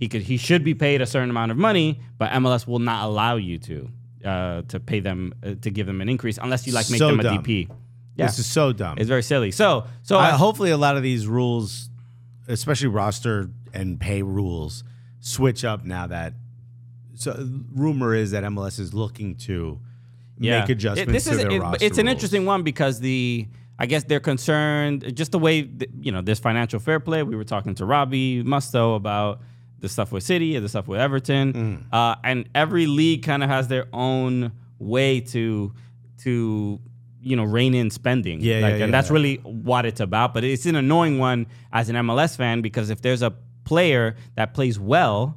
[0.00, 3.04] he could he should be paid a certain amount of money but mls will not
[3.04, 3.88] allow you to
[4.24, 7.08] uh to pay them uh, to give them an increase unless you like make So
[7.08, 7.44] them a dumb.
[7.44, 7.68] dp
[8.16, 8.96] yeah This is so dumb.
[8.98, 11.90] it's very silly so so Uh, I- hopefully, a lot of these rules,
[12.48, 14.82] especially roster and pay rules,
[15.20, 16.34] switch up now that.
[17.16, 19.80] So rumor is that MLS is looking to
[20.38, 21.82] make It- adjustments this to is their it-.
[21.82, 22.12] It's an rules.
[22.14, 23.46] interesting one because the
[23.78, 27.22] I guess they're concerned just the way th- you know this financial fair play.
[27.22, 29.40] We were talking to Robbie Mustoe about
[29.80, 31.82] the stuff with City and the stuff with Everton, Mm.
[31.92, 35.72] uh, and every league kind of has their own way to
[36.22, 36.80] to
[37.20, 38.40] you know rein in spending.
[38.40, 39.14] Yeah, like, yeah, and that's yeah.
[39.14, 40.34] really what it's about.
[40.34, 43.32] But it's an annoying one as an MLS fan because if there's a
[43.64, 45.36] player that plays well,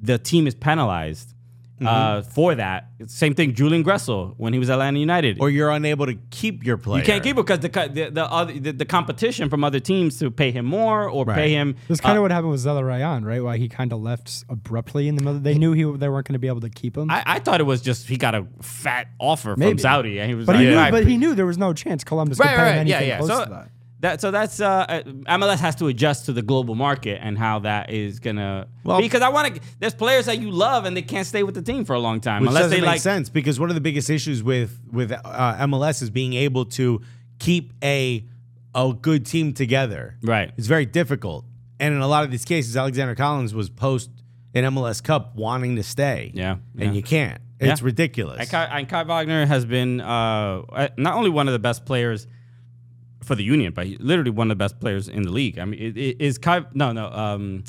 [0.00, 1.34] the team is penalized.
[1.76, 1.86] Mm-hmm.
[1.86, 3.54] Uh, for that, same thing.
[3.54, 7.00] Julian Gressel when he was at Atlanta United, Or you're unable to keep your player.
[7.00, 10.18] you can't keep it because the, the the, other, the the competition from other teams
[10.20, 11.34] to pay him more or Right.
[11.34, 11.76] pay him.
[11.86, 13.42] This is kind uh, of what happened with Zelarayán, right?
[13.42, 15.38] Why he kind of left abruptly in the middle.
[15.38, 17.10] They knew he they weren't going to be able to keep him.
[17.10, 20.34] I, I thought it was just he got a fat offer from Saudi and he
[20.34, 22.38] was but like, he knew, "All right, but he knew there was no chance Columbus
[22.38, 23.18] right, could pay right, him right, yeah, anything yeah.
[23.18, 23.70] close So to that.
[24.06, 25.02] That so that's uh, uh,
[25.38, 28.68] MLS has to adjust to the global market and how that is gonna.
[28.84, 29.60] Well- because I want to.
[29.80, 32.20] There's players that you love and they can't stay with the team for a long
[32.20, 33.00] time Which unless doesn't they make like.
[33.00, 37.00] sense because one of the biggest issues with with uh, MLS is being able to
[37.40, 38.24] keep a
[38.76, 40.16] a good team together.
[40.22, 40.52] Right.
[40.56, 41.44] It's very difficult,
[41.80, 44.10] and in a lot of these cases, Alexander Callens was post
[44.54, 46.30] an MLS Cup wanting to stay.
[46.32, 46.84] Yeah, yeah.
[46.84, 47.40] and you can't.
[47.58, 47.86] It's Yeah.
[47.86, 48.38] ridiculous.
[48.38, 50.04] And Kai, and Kai Wagner has been uh,
[50.72, 52.26] uh, not only one of the best players
[53.26, 55.58] for the Union, but he- literally one of the best players in the league.
[55.58, 56.64] I mean, it, it, is Kai?
[56.74, 57.06] No, no.
[57.08, 57.64] Um,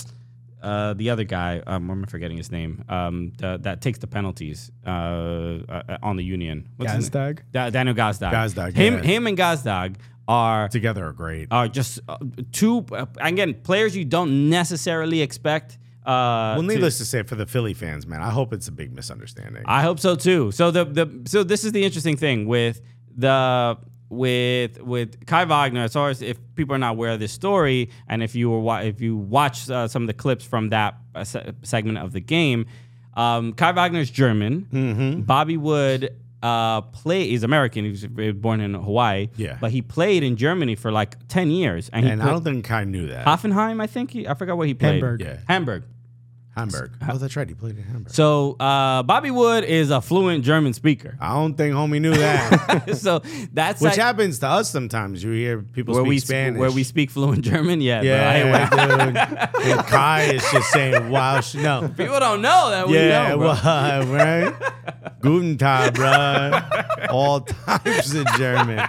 [0.61, 2.83] uh, the other guy, um, I'm forgetting his name.
[2.89, 6.67] Um, the, that takes the penalties uh, uh, on the Union.
[6.77, 6.91] What's?
[6.93, 7.39] Gazdag?
[7.51, 8.31] Da- Daniel Gazdag.
[8.31, 9.01] Gazdag, Him, yeah.
[9.03, 9.95] him, and Gazdag
[10.27, 11.47] are Together are great.
[11.51, 12.17] are just uh,
[12.51, 12.85] two.
[12.91, 15.77] Uh, again, players you don't necessarily expect.
[16.05, 18.71] Uh, well, to- needless to say, for the Philly fans, man, I hope it's a
[18.71, 19.63] big misunderstanding.
[19.65, 20.51] I hope so too.
[20.51, 22.81] So the the so this is the interesting thing with
[23.15, 23.77] the
[24.09, 25.83] with with Kai Wagner.
[25.83, 28.81] As far as if people are not aware of this story, and if you were
[28.81, 32.21] if you watch uh, some of the clips from that uh, se- segment of the
[32.21, 32.65] game,
[33.15, 34.67] um, Kai Wagner is German.
[34.71, 35.21] Mm-hmm.
[35.21, 37.83] Bobby Wood uh, play is American.
[37.83, 39.29] He was born in Hawaii.
[39.35, 39.57] Yeah.
[39.59, 42.85] but he played in Germany for like ten years, and and I don't think Kai
[42.85, 43.25] knew that.
[43.25, 43.81] Hoffenheim.
[43.81, 45.01] I think he, I forgot what he played.
[45.01, 45.21] Hamburg.
[45.21, 45.37] Yeah.
[45.47, 45.83] Hamburg.
[46.57, 46.91] Hamburg.
[47.07, 47.47] Oh, that's right.
[47.47, 48.11] He played in Hamburg.
[48.13, 51.15] So uh, Bobby Wood is a fluent German speaker.
[51.21, 52.97] I don't think homie knew that.
[52.97, 53.19] so
[53.53, 55.23] that's Which like happens to us sometimes.
[55.23, 56.59] You hear people where speak we Spanish.
[56.59, 57.79] where we speak fluent German.
[57.81, 58.09] Yeah, bro.
[58.09, 59.17] I Yeah, hate when- dude.
[59.77, 63.37] And Kai is just saying, "Wow, sh- no." people don't know that we Yeah, know,
[63.37, 63.47] bro.
[63.63, 64.53] well, right?
[65.21, 66.59] Guten Tag, bro.
[67.09, 68.87] All types of German.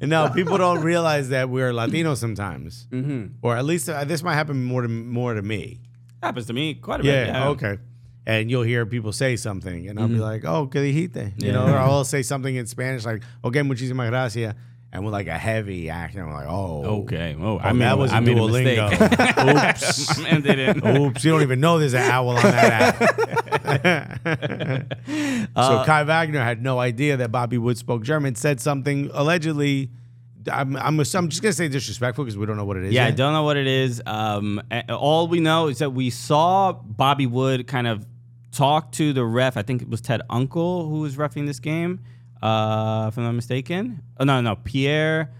[0.00, 3.34] And no, people don't realize that we're Latino sometimes, mm-hmm.
[3.42, 5.80] or at least uh, this might happen more to more to me.
[6.22, 7.28] Happens to me quite a bit.
[7.28, 7.78] Yeah, okay.
[8.26, 11.64] And you'll hear people say something, and I'll be like, "Oh, que dijiste?" You know,
[11.66, 14.54] or I'll say something in Spanish like, "Okay, muchísimas gracias,"
[14.92, 17.34] and with like a heavy accent, I'm like, "Oh, Okay.
[17.40, 18.90] Oh, Oh, I mean, that was I a made a Duolingo.
[18.90, 19.38] mistake.
[19.38, 20.18] Oops.
[20.18, 20.86] My man didn't.
[20.98, 24.30] Oops, you don't even know there's an owl on that app.
[25.56, 29.90] Uh, so Kai Wagner had no idea that Bobby Wood spoke German, said something allegedly.
[30.50, 32.92] I'm, I'm, I'm just going to say disrespectful because we don't know what it is.
[32.92, 34.02] Yeah, I don't know what it is.
[34.06, 38.06] Um, all we know is that we saw Bobby Wood kind of
[38.52, 39.56] talk to the ref.
[39.56, 42.00] I think it was Ted Unkel who was refing this game,
[42.42, 44.02] uh, if I'm not mistaken.
[44.18, 45.30] Oh no, no, Pierre.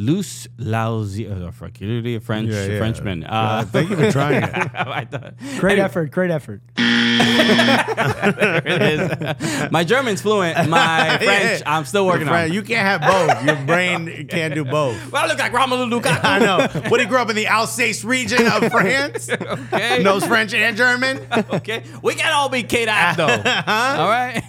[0.00, 1.78] Luce Lauzière, uh, French,
[2.22, 2.78] French Yeah, yeah.
[2.78, 3.24] Frenchman.
[3.24, 4.50] Uh, Uh, thank you for trying it.
[4.54, 6.12] I thought- Great effort.
[6.12, 6.60] Great effort.
[6.78, 9.70] it is.
[9.72, 10.68] My German's fluent.
[10.68, 12.54] My French, I'm still working Fran, on.
[12.54, 13.44] You can't have both.
[13.44, 15.10] Your brain can't do both.
[15.10, 16.24] Well, I look like Romelu Lukaku.
[16.24, 16.68] I know.
[16.90, 19.28] What he grew up in the Alsace region of France.
[19.30, 20.00] Okay.
[20.04, 21.18] Knows French and German.
[21.52, 21.82] okay.
[22.02, 23.26] We can all be Kate App though.
[23.26, 24.40] All right.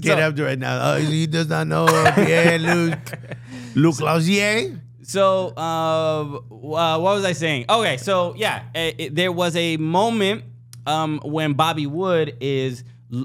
[0.00, 0.92] Get so, up to it now.
[0.92, 2.98] Oh, he does not know Pierre Luc
[3.74, 4.78] Luc Lauzière.
[5.12, 5.60] So uh,
[6.22, 7.66] uh, what was I saying?
[7.68, 10.44] Okay, so yeah, it, it- there was a moment
[10.86, 12.84] um, when Bobby Wood is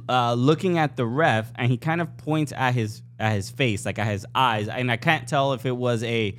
[0.09, 3.85] uh, looking at the ref and he kind of points at his at his face,
[3.85, 6.35] like at his eyes, and I can't tell if it was a,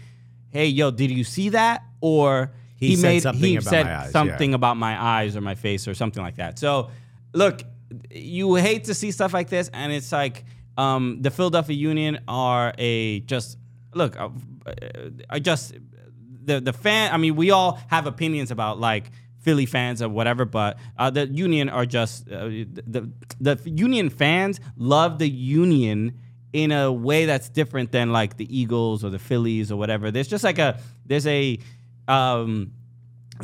[0.50, 3.96] hey yo, did you see that or He said made something he about said my
[3.96, 4.10] eyes, yeah.
[4.12, 6.58] something about my eyes or my face or something like that.
[6.58, 6.90] So
[7.32, 7.62] look,
[8.10, 10.44] you hate to see stuff like this, and it's like
[10.76, 13.58] um, the Philadelphia Union are a just
[13.94, 14.28] look, uh,
[15.30, 15.74] I just
[16.44, 17.12] the the fan.
[17.12, 21.26] I mean, we all have opinions about like Philly fans or whatever, but uh, the
[21.26, 26.18] Union are just uh, the the Union fans love the Union
[26.52, 30.10] in a way that's different than like the Eagles or the Phillies or whatever.
[30.10, 31.58] There's just like a there's a
[32.08, 32.72] um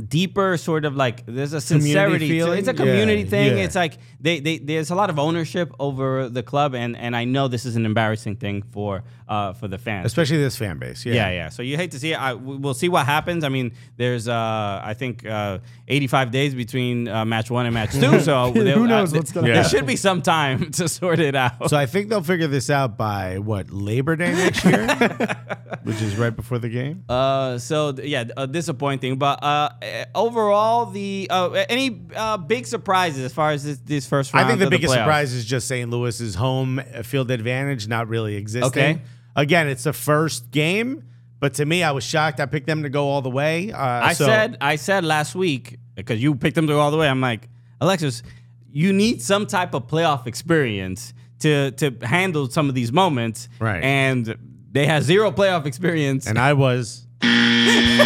[0.08, 3.64] deeper sort of like there's a sincerity it's a community Yeah, thing yeah.
[3.64, 7.24] it's like they, they there's a lot of ownership over the club and and I
[7.24, 11.04] know this is an embarrassing thing for uh for the fans Especially this fan base.
[11.06, 11.14] Yeah.
[11.14, 11.48] yeah, yeah.
[11.48, 12.16] So you hate to see it.
[12.20, 13.42] I, we- we'll see what happens.
[13.44, 17.92] I mean, there's uh, I think uh, 85 days between uh, match one and match
[17.92, 18.20] two.
[18.24, 19.70] So Who there- knows uh, what's gonna There happen.
[19.70, 21.70] should be some time to sort it out.
[21.70, 24.86] So I think they'll figure this out by what Labor Day next year,
[25.84, 27.04] which is right before the game.
[27.08, 29.16] Uh, so yeah, uh, disappointing.
[29.18, 29.70] But uh,
[30.14, 34.46] overall, the uh, any uh, big surprises as far as this, this first round?
[34.46, 34.98] I think the biggest playoffs?
[34.98, 35.90] surprise is just St.
[35.90, 38.66] Louis's home field advantage not really existing.
[38.66, 39.00] Okay.
[39.36, 41.04] Again, it's the first game,
[41.40, 42.40] but to me, I was shocked.
[42.40, 43.72] I picked them to go all the way.
[43.72, 46.90] Uh, I so- said I said last week because you picked them to go all
[46.90, 47.08] the way.
[47.08, 47.48] I'm like,
[47.80, 48.22] Alexis,
[48.70, 53.48] you need some type of playoff experience to to handle some of these moments.
[53.58, 53.82] Right.
[53.82, 54.36] And
[54.70, 56.26] they had zero playoff experience.
[56.26, 57.03] and I was.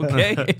[0.00, 0.54] okay.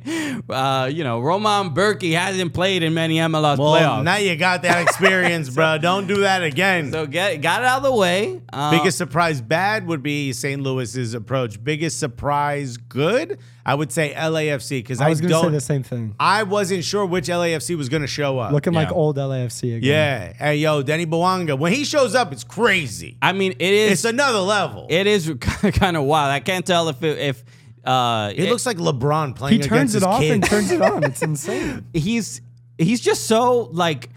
[0.48, 4.04] uh, you know, Roman Bürki hasn't played in many MLS Well, playoffs.
[4.04, 5.78] now you got that experience, bro.
[5.78, 6.90] Don't do that again.
[6.92, 8.40] so get got it out of the way.
[8.52, 10.62] Uh, Biggest surprise bad would be St.
[10.62, 11.62] Louis's approach.
[11.62, 15.52] Biggest surprise good, I would say LAFC because I, I was going to say don't.
[15.52, 16.14] the same thing.
[16.18, 18.52] I wasn't sure which LAFC was going to show up.
[18.52, 19.82] Looking like old LAFC again.
[19.82, 21.58] yeah, hey yo, Denny Bouanga.
[21.58, 23.16] When he shows up, it's crazy.
[23.22, 24.86] I mean, it is It's another level.
[24.88, 26.30] It, it is kind of wild.
[26.32, 27.44] I can't tell if it, if
[27.88, 30.32] uh, it looks like LeBron playing He turns against it his off kids.
[30.34, 31.04] and turns it on.
[31.04, 31.86] It's insane.
[31.92, 32.40] he's
[32.76, 34.10] he's just so like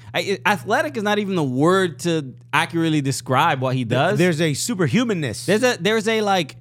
[0.46, 4.18] athletic is not even the word to accurately describe what he does.
[4.20, 5.46] There's a superhumanness.
[5.46, 6.58] there's a there's a like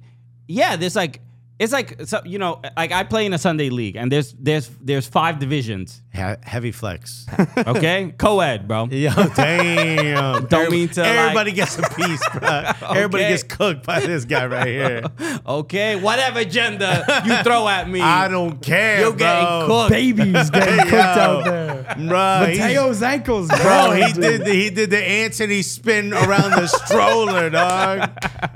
[0.47, 1.21] yeah there's like
[1.59, 4.69] it's like so, you know like I play in a Sunday league and there's there's
[4.81, 7.25] there's five divisions He- heavy flex.
[7.57, 10.45] okay co-ed bro Yo, damn.
[10.47, 12.63] Don't mean to, like- Everybody gets a piece, bro.
[12.89, 15.03] Everybody gets cooked by this guy right here.
[15.47, 19.17] okay whatever gender you throw at me I don't care, you're bro.
[19.17, 21.95] getting cooked Babies getting cooked out there.
[22.07, 23.57] Bro, he's- Mateo's ankles, bro.
[23.59, 28.09] Bro, he did the, he did the Anthony spin around the stroller, dog.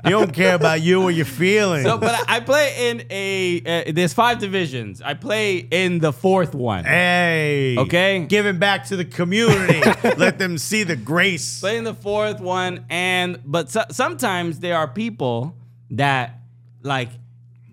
[0.04, 1.84] He don't care about you or your feelings.
[1.86, 6.12] so, but I I play in a uh, there's five divisions I play in the
[6.12, 7.45] fourth one hey,
[7.78, 8.26] Okay.
[8.28, 9.80] giving back to the community.
[10.16, 11.60] Let them see the grace.
[11.60, 15.54] play in the fourth one and but so, sometimes there are people
[15.90, 16.40] that
[16.82, 17.10] like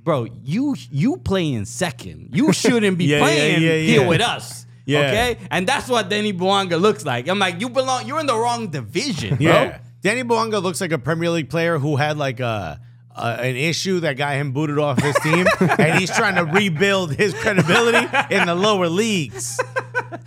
[0.03, 4.21] bro you you play in second you shouldn't be Yeah, yeah, playing yeah, here with
[4.21, 4.99] us Yeah.
[5.07, 8.37] okay and that's what Danny Bouanga looks like I'm like you belong you're in the
[8.37, 12.39] wrong division bro Yeah, Danny Bouanga looks like a Premier League player who had like
[12.41, 12.81] a.
[13.15, 17.13] Uh, an issue that got him booted off his team, and he's trying to rebuild
[17.13, 19.59] his credibility in the lower leagues.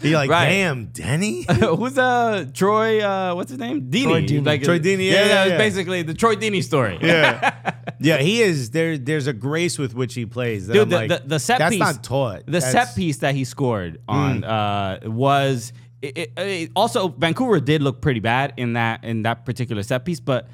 [0.03, 0.49] You're like, Right.
[0.51, 1.45] damn, Denny.
[1.61, 3.01] Who's uh Troy?
[3.05, 3.91] Uh, what's his name?
[3.91, 4.03] Deeney.
[4.05, 4.47] Troy Deeney.
[4.47, 6.99] Like, Troy Deeney, yeah, Yeah, yeah, that was basically the Troy Deeney story.
[7.03, 7.55] Yeah,
[7.99, 8.71] yeah, he is.
[8.71, 10.69] There, there's a grace with which he plays.
[10.69, 12.47] That Dude, I'm the, like, the, the set that's piece, not taught.
[12.47, 15.73] The That's- set piece that he scored on uh, was
[16.03, 20.05] it, it- it- also Vancouver did look pretty bad in that in that particular set
[20.05, 20.49] piece, but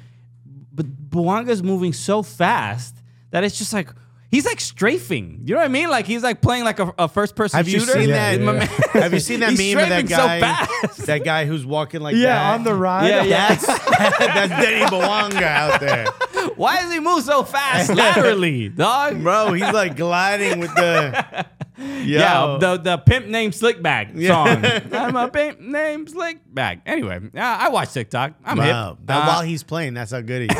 [0.73, 2.95] but Bouanga's moving so fast
[3.31, 3.89] that it's just like.
[4.33, 5.41] He's like strafing.
[5.45, 5.89] You know what I mean?
[5.91, 7.91] Like he's like playing like a, a first person Have you shooter.
[7.93, 8.39] seen Yeah, that?
[8.39, 8.65] yeah, My
[9.01, 10.39] Have you seen that He's meme of that strafing so guy?
[10.39, 11.05] fast.
[11.05, 12.53] That guy who's walking like Yeah, that.
[12.55, 13.09] on the ride.
[13.09, 13.47] Yeah, yeah.
[13.49, 13.67] That's
[14.17, 16.07] that's Denny Bouanga out there,
[16.55, 19.21] Why does he move so fast laterally, dog?
[19.21, 19.53] bro.
[19.53, 21.45] He's like gliding with the.
[21.77, 21.85] Yo.
[22.03, 24.29] Yeah, the the pimp named Slickback Yeah.
[24.29, 24.93] song.
[24.93, 26.81] I'm a pimp named Slickback.
[26.85, 28.33] Anyway, uh, I watch TikTok.
[28.45, 28.89] I'm wow.
[28.91, 28.97] hip.
[29.05, 30.57] That Uh, while he's playing, that's how good he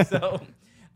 [0.00, 0.08] is.
[0.08, 0.40] so,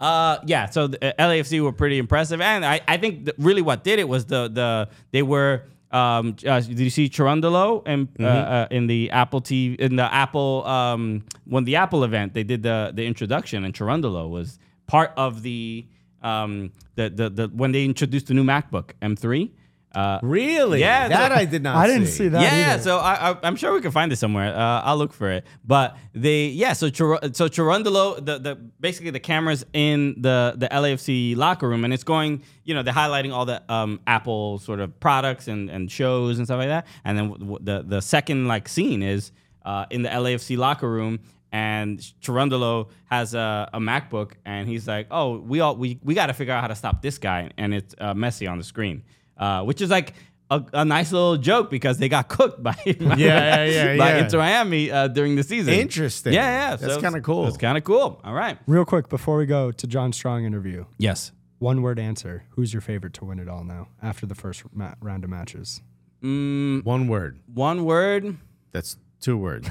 [0.00, 0.66] Uh, yeah.
[0.66, 4.08] So the uh, LAFC were pretty impressive, and I, I think really what did it
[4.08, 5.64] was the the they were.
[5.90, 10.12] Um, uh, did you see Cherundolo and uh, uh, in the Apple TV in the
[10.12, 15.14] Apple um when the Apple event they did the the introduction and Cherundolo was part
[15.16, 15.86] of the
[16.22, 19.50] um the the, the when they introduced the new MacBook M3.
[19.98, 20.80] Uh, Really?
[20.80, 21.76] Yeah, That the- I did not.
[21.76, 22.40] I didn't see that.
[22.42, 22.82] yeah, either.
[22.82, 24.54] so I, I, I'm sure we can find it somewhere.
[24.54, 25.44] Uh, I'll look for it.
[25.64, 30.68] But they, yeah, so Chir- so Cherundolo, the the basically the cameras in the the
[30.68, 34.80] LAFC locker room, and it's going, you know, they're highlighting all the um, Apple sort
[34.80, 36.86] of products and, and shows and stuff like that.
[37.04, 39.32] And then w- w- the the second like scene is
[39.64, 41.18] uh, in the LAFC locker room.
[41.50, 46.26] And Cherundolo has a, a MacBook, and he's like, "Oh, we all we, we got
[46.26, 49.02] to figure out how to stop this guy." And it's uh, Messi on the screen,
[49.38, 50.14] uh, which is like
[50.50, 54.24] a, a nice little joke because they got cooked by Yeah, yeah, yeah, by yeah.
[54.24, 55.74] Inter Miami uh, during the season.
[55.74, 56.32] Interesting.
[56.32, 56.76] Yeah, yeah.
[56.76, 57.44] That's so kinda cool.
[57.44, 58.20] That's kind of cool.
[58.24, 58.58] All right.
[58.66, 61.32] Real quick before we go to John Strong interview, Yes.
[61.58, 62.44] one word answer.
[62.50, 65.80] Who's your favorite to win it all now after the first ma- round of matches?
[66.20, 67.40] One word.
[67.52, 68.38] One word.
[68.72, 69.68] That's two words.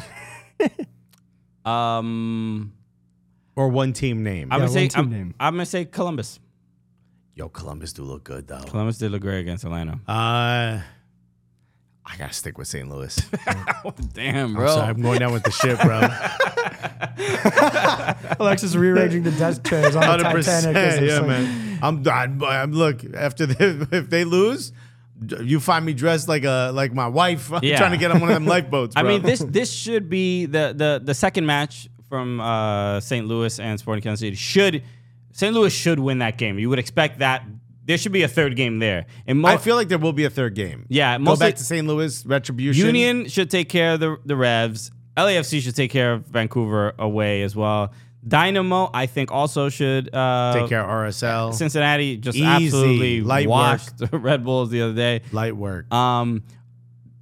[1.65, 2.73] Um,
[3.56, 4.49] or one team name.
[4.51, 5.36] I'm Yeah, gonna say team I'm, name.
[5.39, 6.39] I'm gonna say Columbus.
[7.38, 8.63] Yo, Columbus do look good though.
[8.63, 10.00] Columbus did look great against Atlanta.
[10.08, 10.82] Uh,
[12.04, 12.89] I gotta stick with St.
[12.89, 13.15] Louis.
[14.13, 14.67] Damn, I'm bro.
[14.67, 16.02] sorry, I'm going down with the ship, bro.
[18.39, 20.45] Alexis rearranging the desk chairs on Hundred Titanic.
[20.45, 21.80] as percent, they're yeah, saying- man.
[21.84, 24.73] I'm, I'm, I'm look after the, if they lose,
[25.43, 27.54] you find me dressed like a like my wife.
[27.54, 27.78] I'm Yeah.
[27.78, 28.95] trying to get on one of them lifeboats.
[28.97, 33.28] I mean, this this should be the the the second match from uh, St.
[33.28, 34.36] Louis and Sporting Kansas City.
[34.36, 34.82] Should
[35.38, 35.54] St.
[35.54, 36.58] Louis should win that game?
[36.58, 37.43] You would expect that
[37.86, 39.06] there should be a third game there.
[39.28, 40.88] And mo- I feel like there will be a third game.
[40.89, 41.86] Yeah, go back to St.
[41.86, 42.84] Louis retribution.
[42.88, 44.89] Union should take care of the the Revs.
[45.15, 47.93] LAFC should take care of Vancouver away as well.
[48.28, 51.54] Dynamo, I think, also should uh, take care of RSL.
[51.54, 52.45] Cincinnati just Easy.
[52.47, 55.21] absolutely Light washed the Red Bulls the other day.
[55.32, 55.93] light work.
[55.93, 56.43] Um,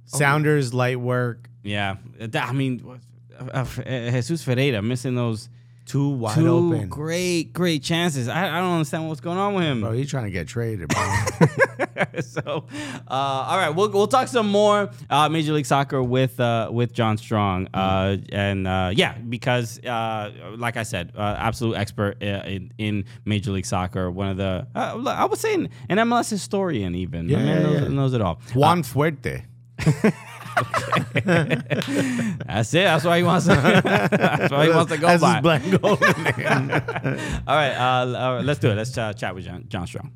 [0.06, 1.48] Sounders light work.
[1.62, 1.96] yeah,
[2.34, 2.98] I mean,
[3.38, 3.64] uh, uh,
[4.10, 5.48] Jesus Ferreira missing those
[5.86, 6.88] Two wide two open.
[6.88, 8.26] great, great chances.
[8.26, 9.82] I, I don't understand what's going on with him.
[9.82, 11.16] Bro, he's trying to get traded, bro.
[12.20, 12.66] so,
[13.08, 16.92] uh, all right, we'll we'll talk some more uh, Major League Soccer with uh, with
[16.92, 22.72] John Strong, uh, and uh, yeah, because uh, like I said, uh, absolute expert in,
[22.78, 26.96] in Major League Soccer, one of the uh, I would say an, an MLS historian,
[26.96, 27.88] even Yeah, the man yeah, knows, yeah.
[27.88, 28.40] knows it all.
[28.54, 29.44] Juan Fuerte.
[31.24, 32.84] That's it.
[32.84, 33.46] That's why he wants.
[33.46, 35.40] To, that's why he wants to go That's by.
[35.40, 35.78] black name.
[37.46, 38.74] All right, uh, all right, let's do it.
[38.74, 40.12] Let's uh, chat with John, John Strong.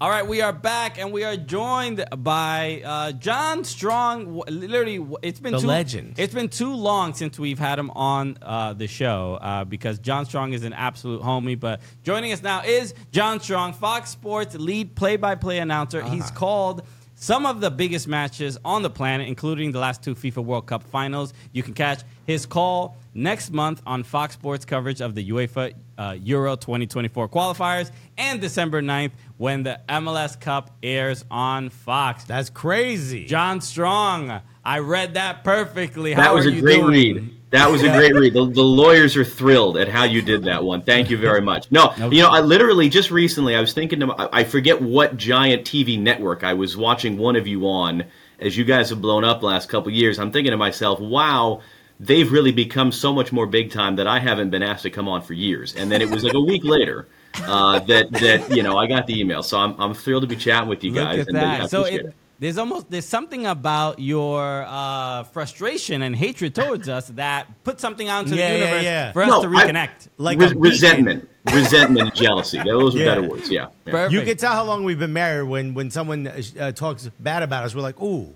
[0.00, 4.42] All right, we are back and we are joined by uh, John Strong.
[4.48, 6.14] Literally, it's been The too, legend.
[6.18, 10.24] It's been too long since we've had him on uh, the show uh, because John
[10.24, 11.58] Strong is an absolute homie.
[11.58, 16.02] But joining us now is John Strong, Fox Sports lead play-by-play announcer.
[16.02, 16.82] He's called
[17.22, 20.82] some of the biggest matches on the planet, including the last two FIFA World Cup
[20.82, 21.34] finals.
[21.52, 26.16] You can catch his call next month on Fox Sports coverage of the UEFA uh,
[26.22, 32.24] Euro 2024 qualifiers and December 9th when the MLS Cup airs on Fox.
[32.24, 33.26] That's crazy.
[33.26, 36.14] John Strong, I read that perfectly.
[36.14, 36.90] That How was are a you great doing?
[36.90, 37.39] read.
[37.50, 38.32] That was a great read.
[38.32, 40.82] The, the lawyers are thrilled at how you did that one.
[40.82, 41.70] Thank you very much.
[41.70, 45.16] No, you know, I literally just recently I was thinking to I I forget what
[45.16, 48.04] giant TV network I was watching one of you on
[48.38, 50.18] as you guys have blown up the last couple years.
[50.18, 51.60] I'm thinking to myself, wow,
[51.98, 55.08] they've really become so much more big time that I haven't been asked to come
[55.08, 55.74] on for years.
[55.74, 57.08] And then it was like a week later
[57.42, 59.42] uh, that that you know I got the email.
[59.42, 61.18] So I'm I'm thrilled to be chatting with you Look guys.
[61.20, 61.70] at and, uh, that.
[61.70, 62.14] So it.
[62.40, 68.08] There's almost there's something about your uh, frustration and hatred towards us that put something
[68.08, 69.12] out into Yeah, the universe yeah.
[69.12, 70.08] for us No, to I- reconnect.
[70.18, 70.62] Like Res- a beacon.
[70.70, 72.60] resentment, resentment, and jealousy.
[72.64, 73.04] Those are Yeah.
[73.04, 73.50] better words.
[73.50, 73.68] Yeah.
[73.86, 74.08] yeah.
[74.08, 77.64] You can tell how long we've been married when when someone uh, talks bad about
[77.64, 77.74] us.
[77.74, 78.34] We're like, ooh,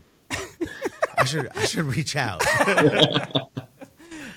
[1.18, 2.42] I should I should reach out.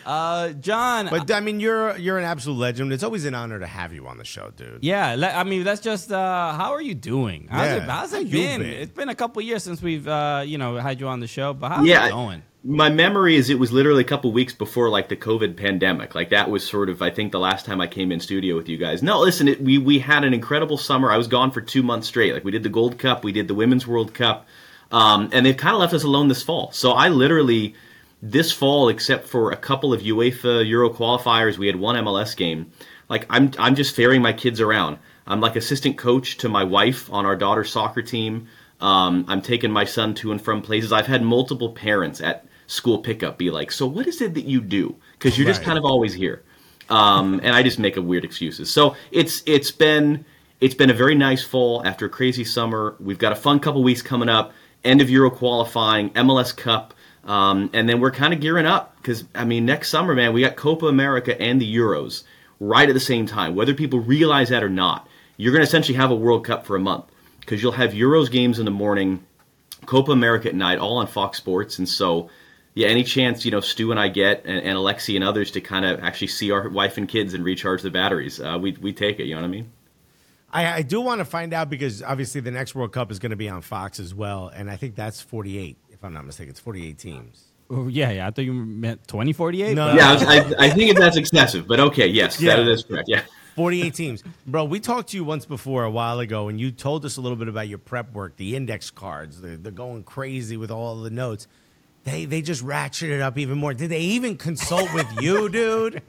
[0.08, 2.94] uh, John, But I mean, you're you're an absolute legend.
[2.94, 4.80] It's always an honor to have you on the show, dude.
[4.84, 6.12] Yeah, le- I mean, let's just.
[6.12, 7.48] Uh, how are you doing?
[7.50, 8.62] How's it, Yeah, how's how it you been?
[8.62, 8.70] been?
[8.70, 11.54] It's been a couple years since we've, uh, you know, had you on the show.
[11.54, 12.44] But how's yeah, it going?
[12.64, 16.16] My memory is it was literally a couple weeks before like the COVID pandemic.
[16.16, 18.68] Like that was sort of I think the last time I came in studio with
[18.68, 19.04] you guys.
[19.04, 21.12] No, listen, it, we we had an incredible summer.
[21.12, 22.34] I was gone for two months straight.
[22.34, 24.48] Like we did the Gold Cup, we did the Women's World Cup,
[24.92, 26.72] um, and they've kind of left us alone this fall.
[26.72, 27.76] So I literally
[28.22, 32.72] this fall, except for a couple of UEFA Euro qualifiers, we had one MLS game.
[33.10, 34.98] Like I'm I'm just ferrying my kids around.
[35.28, 38.48] I'm like assistant coach to my wife on our daughter's soccer team.
[38.82, 40.92] Um, I'm taking my son to and from places.
[40.92, 44.62] I've had multiple parents at school pickup be like, "So what is it that you
[44.62, 46.44] do?" Because you're just kind of always here.
[46.90, 48.72] um, and I just make up weird excuses.
[48.72, 50.26] So it's it's been
[50.62, 52.96] it's been a very nice fall after a crazy summer.
[53.00, 54.54] We've got a fun couple weeks coming up.
[54.84, 56.94] End of Euro qualifying, MLS Cup,
[57.28, 60.42] um, and then we're kind of gearing up because I mean next summer, man, we
[60.42, 62.24] got Copa America and the Euros
[62.60, 63.54] right at the same time.
[63.54, 66.76] Whether people realize that or not, you're going to essentially have a World Cup for
[66.76, 67.06] a month
[67.42, 69.24] because you'll have Euros games in the morning,
[69.86, 72.30] Copa America at night, all on Fox Sports, and so
[72.74, 75.62] yeah, any chance you know Stu and I get and, and Alexi and others to
[75.62, 78.94] kind of actually see our wife and kids and recharge the batteries, uh, we we
[78.94, 79.26] take it.
[79.26, 79.72] You know what I mean?
[80.52, 83.32] I, I do want to find out because obviously the next World Cup is going
[83.32, 86.52] to be on Fox as well, and I think that's 48, if I'm not mistaken.
[86.52, 87.46] It's 48 teams.
[87.70, 88.28] Oh, yeah, yeah.
[88.28, 89.76] I thought you meant 2048.
[89.76, 92.56] No, Yeah, I, was, I, I think that's excessive, but okay, yes, Yeah.
[92.58, 93.10] that is correct.
[93.10, 93.24] Yeah.
[93.56, 94.24] 48 teams.
[94.46, 97.22] Bro, we talked to you once before a while ago, and you told us a
[97.22, 99.42] little bit about your prep work, the index cards.
[99.42, 101.48] They're, they're going crazy with all the notes.
[102.04, 103.74] They, they just ratcheted it up even more.
[103.74, 106.02] Did they even consult with you, dude?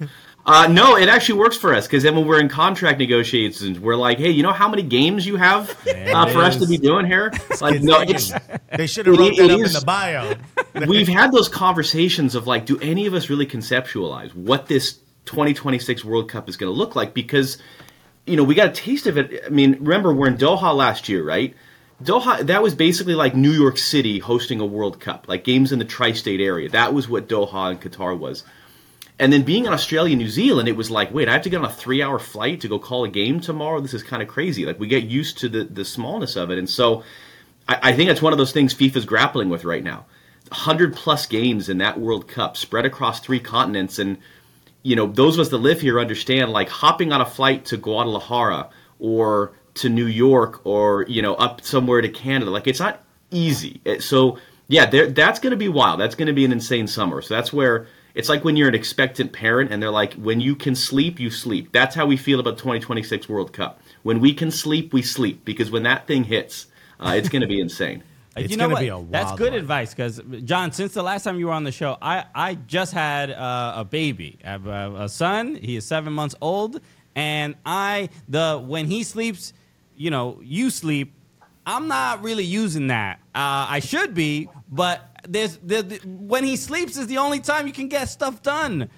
[0.48, 3.94] Uh, no, it actually works for us because then when we're in contract negotiations, we're
[3.94, 7.04] like, hey, you know how many games you have uh, for us to be doing
[7.04, 7.30] here?
[7.60, 8.32] Like, no, it's
[8.74, 10.34] they should have it- wrote that it up in the bio.
[10.86, 14.94] we've had those conversations of like, do any of us really conceptualize what this
[15.26, 17.12] 2026 World Cup is going to look like?
[17.12, 17.58] Because,
[18.24, 19.42] you know, we got a taste of it.
[19.44, 21.54] I mean, remember, we're in Doha last year, right?
[22.02, 25.78] Doha, that was basically like New York City hosting a World Cup, like games in
[25.78, 26.70] the tri state area.
[26.70, 28.44] That was what Doha and Qatar was.
[29.20, 31.58] And then being in Australia, New Zealand, it was like, wait, I have to get
[31.58, 33.80] on a three hour flight to go call a game tomorrow?
[33.80, 34.64] This is kind of crazy.
[34.64, 36.58] Like, we get used to the, the smallness of it.
[36.58, 37.02] And so
[37.68, 40.06] I, I think it's one of those things FIFA's grappling with right now.
[40.50, 43.98] 100 plus games in that World Cup spread across three continents.
[43.98, 44.18] And,
[44.82, 47.76] you know, those of us that live here understand like hopping on a flight to
[47.76, 53.02] Guadalajara or to New York or, you know, up somewhere to Canada, like it's not
[53.30, 53.80] easy.
[53.98, 54.38] So,
[54.68, 55.98] yeah, that's going to be wild.
[55.98, 57.20] That's going to be an insane summer.
[57.20, 57.86] So that's where
[58.18, 61.30] it's like when you're an expectant parent and they're like, when you can sleep, you
[61.30, 61.70] sleep.
[61.70, 63.80] That's how we feel about 2026 World Cup.
[64.02, 66.66] When we can sleep, we sleep because when that thing hits,
[66.98, 68.02] uh, it's going to be insane.
[68.36, 68.80] It's you know gonna what?
[68.80, 69.60] be a That's good one.
[69.60, 72.92] advice because John, since the last time you were on the show, I I just
[72.92, 75.56] had uh, a baby, I have a, a son.
[75.56, 76.80] He is seven months old,
[77.16, 79.52] and I the when he sleeps,
[79.96, 81.14] you know, you sleep.
[81.68, 83.20] I'm not really using that.
[83.34, 87.66] Uh, I should be, but there's the, the, when he sleeps is the only time
[87.66, 88.88] you can get stuff done.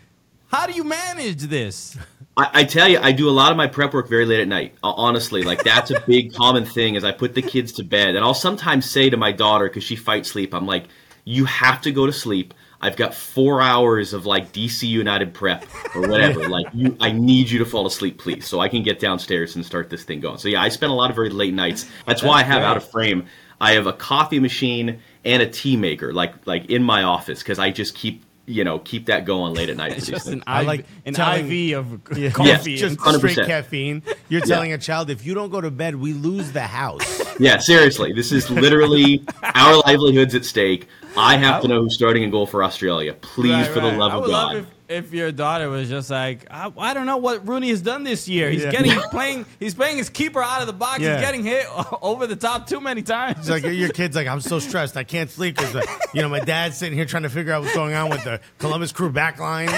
[0.47, 1.99] How do you manage this?
[2.37, 4.47] I, I tell you, I do a lot of my prep work very late at
[4.47, 4.77] night.
[4.85, 6.95] Honestly, like that's a big common thing.
[6.95, 9.83] Is I put the kids to bed, and I'll sometimes say to my daughter because
[9.83, 10.85] she fights sleep, I'm like,
[11.25, 12.55] "You have to go to sleep.
[12.83, 15.65] I've got four hours of like DC United prep
[15.95, 16.49] or whatever.
[16.49, 19.65] like, you, I need you to fall asleep, please, so I can get downstairs and
[19.65, 21.87] start this thing going." So yeah, I spend a lot of very late nights.
[22.07, 23.27] That's, why I have out of frame.
[23.61, 27.59] I have a coffee machine and a tea maker, like like in my office, because
[27.59, 29.93] I just keep you know keep that going late at night.
[29.93, 32.31] for It's just an, I IV, like an telling- IV of Yeah.
[32.33, 32.49] coffee.
[32.49, 33.47] Yes, and- just straight 100%.
[33.47, 34.03] caffeine.
[34.31, 37.21] You're telling a child if you don't go to bed, we lose the house.
[37.39, 38.13] Yeah, seriously.
[38.13, 40.89] This is literally our livelihoods at stake.
[41.17, 43.15] I have to know who's starting in goal for Australia.
[43.15, 43.97] Please, Right, for the right.
[43.99, 44.55] love I of would God.
[44.55, 47.81] love if, if your daughter was just like, I, I don't know what Rooney has
[47.81, 48.51] done this year.
[48.51, 48.71] He's Yeah.
[48.73, 51.01] getting, he's playing, he's playing his keeper out of the box.
[51.01, 51.17] Yeah.
[51.17, 51.67] He's getting hit
[52.03, 53.39] over the top too many times.
[53.39, 55.83] It's like your kid's like, I'm so stressed, I can't sleep because uh,
[56.15, 58.41] you know my dad's sitting here trying to figure out what's going on with the
[58.59, 59.69] Columbus Crew backline.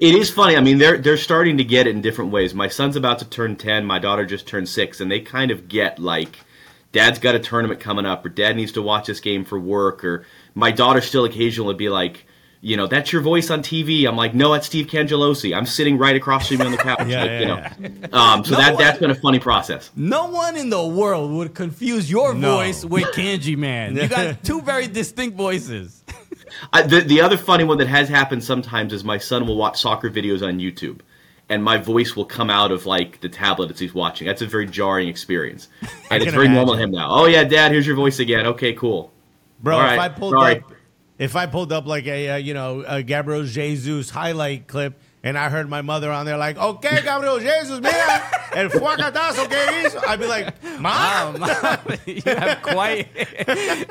[0.00, 0.56] It is funny.
[0.56, 2.54] I mean, they're they're starting to get it in different ways.
[2.54, 3.84] My son's about to turn ten.
[3.84, 6.38] My daughter just turned six, and they kind of get like,
[6.92, 10.04] Dad's got a tournament coming up, or Dad needs to watch this game for work,
[10.04, 10.24] or
[10.54, 12.26] my daughter still occasionally be like,
[12.60, 14.04] you know, that's your voice on TV.
[14.08, 15.56] I'm like, no, that's Steve Cangelosi.
[15.56, 16.98] I'm sitting right across from you on the couch.
[17.06, 17.40] Yeah, like, yeah,
[17.78, 18.18] you know.
[18.18, 18.82] Um, so No that way.
[18.84, 19.90] that's been a funny process.
[19.94, 22.56] no one in the world would confuse your No.
[22.56, 23.94] voice with Kanji Man.
[23.94, 26.02] You got two very distinct voices.
[26.72, 29.80] I, the the other funny one that has happened sometimes is my son will watch
[29.80, 31.00] soccer videos on YouTube,
[31.48, 34.26] and my voice will come out of like the tablet as he's watching.
[34.26, 35.68] That's a very jarring experience,
[36.10, 37.08] and it's very normal to him now.
[37.10, 38.46] Oh yeah, Dad, here's your voice again.
[38.46, 39.12] Okay, cool.
[39.60, 40.58] Bro, All if right, I pulled sorry.
[40.58, 40.72] up,
[41.18, 45.36] if I pulled up like a uh, you know a Gabriel Jesus highlight clip, and
[45.38, 48.22] I heard my mother on there like, "Okay, Gabriel Jesus, mira
[48.54, 53.08] el fuacatazo que hizo," I'd be like, "Mom, Um, you have quite.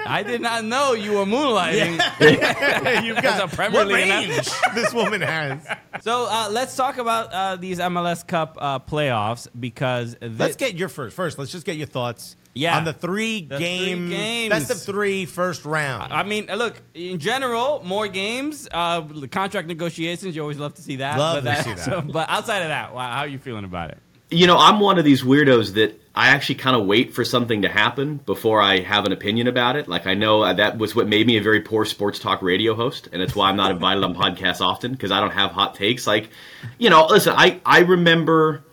[0.06, 1.94] I did not know you were moonlighting.
[3.06, 5.66] you've got a Premier what League range this woman has."
[6.02, 10.90] So uh, let's talk about uh, these MLS Cup uh, playoffs because Let's get your
[10.90, 11.16] first.
[11.16, 12.36] First, let's just get your thoughts.
[12.58, 12.78] Yeah.
[12.78, 14.50] on the three The game three games.
[14.50, 16.12] best of three first round.
[16.12, 16.82] I mean, uh, look.
[16.94, 18.68] In general, more games.
[18.72, 20.36] Uh, the contract negotiations.
[20.36, 21.18] You always love to see that.
[21.18, 21.80] Love but to see that.
[21.80, 23.98] so- but outside of that, wow, how are you feeling about it?
[24.30, 27.62] You know, I'm one of these weirdos that I actually kind of wait for something
[27.62, 29.88] to happen before I have an opinion about it.
[29.88, 32.74] Like I know uh, that was what made me a very poor sports talk radio
[32.76, 35.76] host, and it's why I'm not invited on podcasts often because I don't have hot
[35.76, 36.06] takes.
[36.06, 36.30] Like,
[36.78, 38.64] you know, listen, I I remember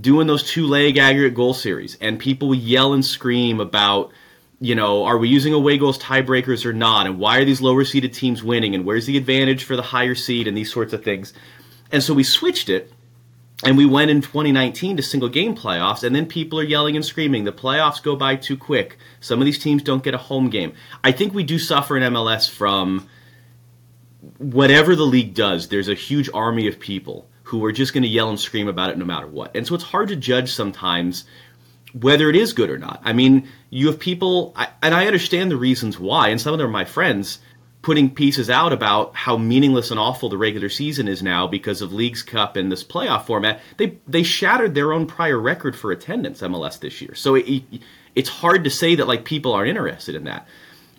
[0.00, 4.12] doing those two leg aggregate goal series, and people yell and scream about.
[4.60, 7.06] You know, are we using away goals tiebreakers or not?
[7.06, 8.74] And why are these lower seeded teams winning?
[8.74, 10.48] And where's the advantage for the higher seed?
[10.48, 11.32] And these sorts of things.
[11.92, 12.92] And so we switched it
[13.64, 17.04] and we went in 2019 to single game playoffs, and then people are yelling and
[17.04, 17.44] screaming.
[17.44, 18.98] The playoffs go by too quick.
[19.20, 20.74] Some of these teams don't get a home game.
[21.02, 23.08] I think we do suffer in MLS from
[24.38, 28.08] whatever the league does, there's a huge army of people who are just going to
[28.08, 29.56] yell and scream about it no matter what.
[29.56, 31.24] And so it's hard to judge sometimes
[31.94, 33.00] whether it is good or not.
[33.04, 36.68] I mean, you have people, and I understand the reasons why, and some of them
[36.68, 37.38] are my friends
[37.80, 41.90] putting pieces out about how meaningless and awful the regular season is now because of
[41.90, 43.60] Leagues Cup and this playoff format.
[43.78, 47.14] They they shattered their own prior record for attendance MLS this year.
[47.14, 47.62] So it,
[48.14, 50.46] it's hard to say that like people aren't interested in that.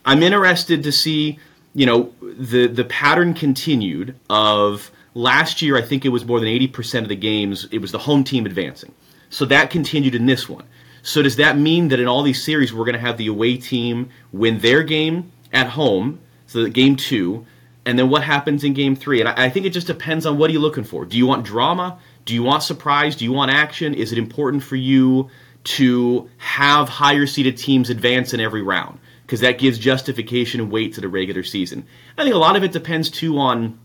[0.04, 1.38] I'm interested to see,
[1.76, 6.49] you know, the the pattern continued of last year I think it was more than
[6.49, 8.93] 80% of the games it was the home team advancing.
[9.30, 10.66] So that continued in this one.
[11.01, 13.57] So does that mean that in all these series we're going to have the away
[13.57, 17.45] team win their game at home so that game two,
[17.86, 19.20] and then what happens in game three.
[19.20, 21.05] And I, I think it just depends on what are you looking for.
[21.05, 21.99] Do you want drama?
[22.26, 23.16] Do you want surprise?
[23.16, 23.93] Do you want action?
[23.93, 25.30] Is it important for you
[25.64, 28.99] to have higher seeded teams advance in every round?
[29.22, 31.86] Because that gives justification and weight to the regular season.
[32.18, 33.80] I think a lot of it depends too on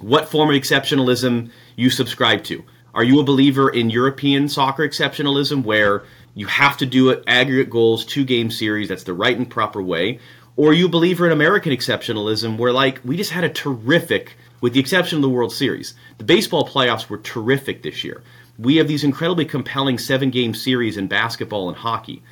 [0.00, 2.64] what form of exceptionalism you subscribe to.
[2.94, 7.70] Are you a believer in European soccer exceptionalism where you have to do it aggregate
[7.70, 10.20] goals, two game series, that's the right and proper way?
[10.56, 14.36] or are you a believer in American exceptionalism, where like we just had a terrific,
[14.60, 18.22] with the exception of the World Series, the baseball playoffs were terrific this year.
[18.58, 22.22] We have these incredibly compelling seven game series in basketball and hockey.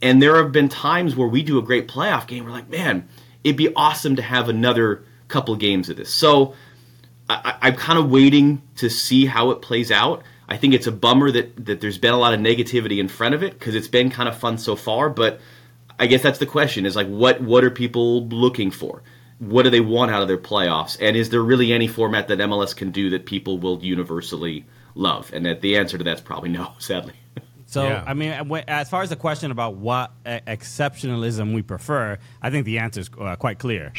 [0.00, 2.44] And there have been times where we do a great playoff game.
[2.44, 3.08] We're like, man,
[3.42, 6.12] it'd be awesome to have another couple games of this.
[6.12, 6.54] So
[7.28, 10.22] I, I'm kind of waiting to see how it plays out.
[10.48, 13.34] I think it's a bummer that, that there's been a lot of negativity in front
[13.34, 15.08] of it because it's been kind of fun so far.
[15.08, 15.40] But
[15.98, 19.02] I guess that's the question: is like what what are people looking for?
[19.38, 20.96] What do they want out of their playoffs?
[21.00, 24.64] And is there really any format that MLS can do that people will universally
[24.94, 25.32] love?
[25.32, 27.14] And that the answer to that's probably no, sadly.
[27.66, 28.04] So, Yeah.
[28.06, 28.32] I mean,
[28.68, 33.00] as far as the question about what uh, exceptionalism we prefer, I think the answer
[33.00, 33.92] is uh, quite clear.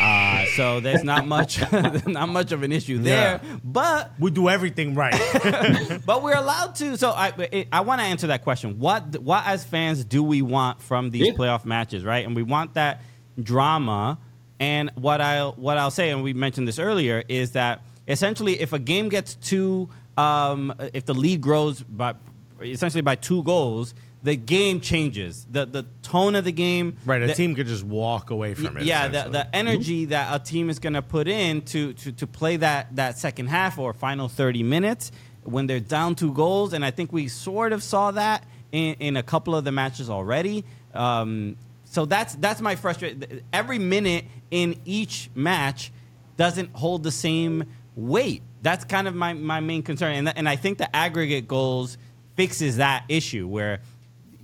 [0.00, 1.60] Uh, so there's not much,
[2.06, 3.40] not much of an issue there.
[3.64, 5.14] But We do everything right.
[6.06, 6.96] but we're allowed to.
[6.96, 8.78] So I it, I want to answer that question.
[8.78, 11.32] What what as fans do we want from these Yeah.
[11.32, 12.24] playoff matches, right?
[12.26, 13.02] And we want that
[13.42, 14.18] drama.
[14.60, 18.72] And what I what I'll say, and we mentioned this earlier, is that essentially if
[18.72, 22.14] a game gets two, um, if the lead grows by
[22.60, 23.94] essentially by two goals,
[24.28, 25.46] the game changes.
[25.50, 27.22] the The tone of the game, right.
[27.22, 28.82] A the- team could just walk away from it.
[28.82, 32.26] yeah, the, the energy that a team is going to put in to, to, to
[32.26, 35.12] play that, that second half or final 30 minutes
[35.44, 36.74] when they're down two goals.
[36.74, 40.10] And I think we sort of saw that in, in a couple of the matches
[40.10, 40.66] already.
[40.92, 41.56] Um,
[41.86, 43.40] so that's, that's my frustration.
[43.50, 45.90] Every minute in each match
[46.36, 47.64] doesn't hold the same
[47.96, 48.42] weight.
[48.60, 50.12] That's kind of my, my main concern.
[50.16, 51.96] And, and I think the aggregate goals
[52.36, 53.80] fixes that issue where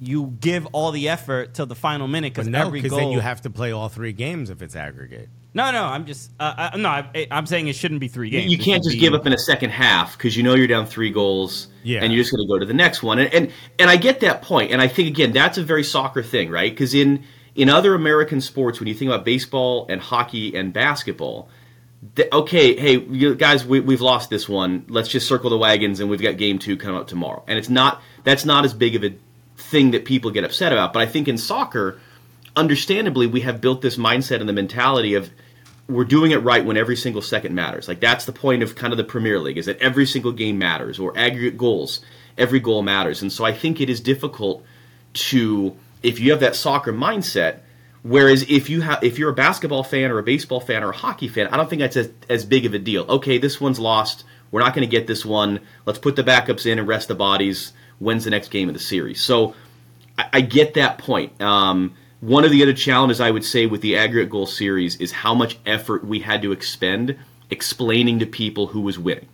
[0.07, 3.11] you give all the effort till the final minute because no, every because goal then
[3.11, 5.29] you have to play all three games if it's aggregate.
[5.55, 6.89] no, no, I'm just uh, uh, no.
[6.89, 8.51] I, I'm saying it shouldn't be three games.
[8.51, 10.87] you can't just be- give up in a second half because you know you're down
[10.87, 12.01] three goals Yeah.
[12.03, 14.21] and you're just going to go to the next one and, and and i get
[14.21, 17.25] that point and i think again that's a very soccer thing right because in
[17.55, 21.49] in other american sports when you think about baseball and hockey and basketball
[22.17, 26.01] th- okay hey you guys we, we've lost this one let's just circle the wagons
[26.01, 28.95] and we've got game two coming up tomorrow and it's not that's not as big
[28.97, 29.15] of a
[29.57, 32.01] thing that people get upset about but i think in soccer
[32.57, 35.31] understandably we have built this mindset and the mentality of
[35.89, 37.89] we're doing it right when every single second matters.
[37.89, 40.59] Like that's the point of kind of the Premier League is that every single game
[40.59, 42.01] matters or aggregate goals,
[42.39, 43.23] every goal matters.
[43.23, 44.65] And so I think it is difficult
[45.15, 47.61] to if you have that soccer mindset
[48.03, 50.97] whereas if you have if you're a basketball fan or a baseball fan or a
[50.97, 53.05] hockey fan, I don't think that's as, as big of a deal.
[53.05, 54.25] Okay, this one's lost.
[54.51, 55.61] We're not going to get this one.
[55.85, 57.73] Let's put the backups in and rest the bodies.
[57.99, 59.21] When's the next game of the series?
[59.21, 59.55] So
[60.19, 61.41] I, I get that point.
[61.41, 65.13] Um, one of the other challenges I would say with the aggregate goal series is
[65.13, 67.19] how much effort we had to expend
[67.51, 69.29] explaining to people who was winning.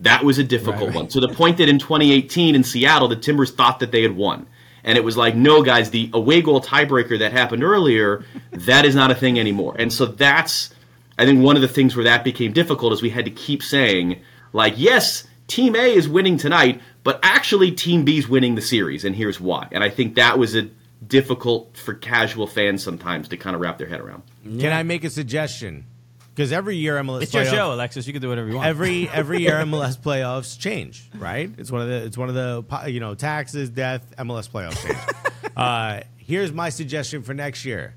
[0.00, 1.10] That was a difficult one.
[1.10, 4.46] So the point that in 2018 in Seattle, the Timbers thought that they had won.
[4.84, 8.94] And it was like, no, guys, the away goal tiebreaker that happened earlier, that is
[8.94, 9.74] not a thing anymore.
[9.78, 10.72] And so that's,
[11.18, 13.62] I think, one of the things where that became difficult is we had to keep
[13.62, 14.20] saying,
[14.52, 19.14] like, yes, Team A is winning tonight, but actually Team B's winning the series, and
[19.14, 19.68] here's why.
[19.70, 20.68] And I think that was a
[21.06, 24.24] difficult for casual fans sometimes to kind of wrap their head around.
[24.42, 25.86] Can I make a suggestion?
[26.34, 28.08] Because every year MLS It's your show, Alexis.
[28.08, 28.66] You can do whatever you want.
[28.66, 31.48] every every year MLS playoffs change, right?
[31.56, 35.52] It's one of the it's one of the you know taxes, death, MLS playoffs change.
[35.56, 37.94] uh, here's my suggestion for next year: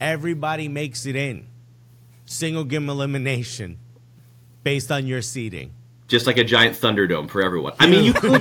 [0.00, 1.46] everybody makes it in,
[2.24, 3.76] single game elimination,
[4.62, 5.74] based on your seeding.
[6.08, 7.72] Just like a giant Thunderdome for everyone.
[7.80, 8.40] I mean, you could.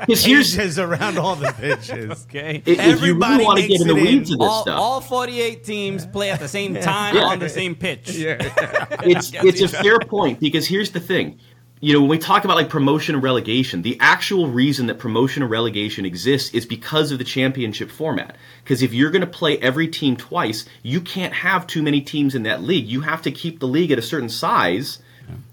[0.00, 2.24] Because here's Pitches around all the pitches.
[2.30, 2.62] okay.
[2.64, 4.18] if you everybody really want to makes get in the it in.
[4.22, 4.78] of this all, stuff.
[4.80, 7.24] all 48 teams play at the same time Yeah.
[7.24, 8.10] on the same pitch.
[8.12, 8.36] Yeah,
[9.02, 11.38] it's it's a fair point because here's the thing.
[11.80, 15.42] You know, when we talk about like promotion and relegation, the actual reason that promotion
[15.42, 18.36] and relegation exists is because of the championship format.
[18.62, 22.36] Because if you're going to play every team twice, you can't have too many teams
[22.36, 22.86] in that league.
[22.86, 25.00] You have to keep the league at a certain size.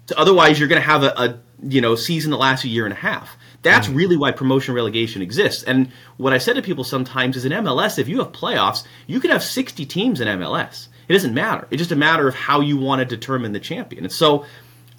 [0.06, 2.84] So otherwise, you're going to have a, a you know season that lasts a year
[2.84, 3.36] and a half.
[3.62, 3.94] That's mm.
[3.94, 5.62] really why promotion relegation exists.
[5.64, 9.20] And what I said to people sometimes is in MLS, if you have playoffs, you
[9.20, 10.88] can have 60 teams in MLS.
[11.08, 11.66] It doesn't matter.
[11.70, 14.04] It's just a matter of how you want to determine the champion.
[14.04, 14.46] And so,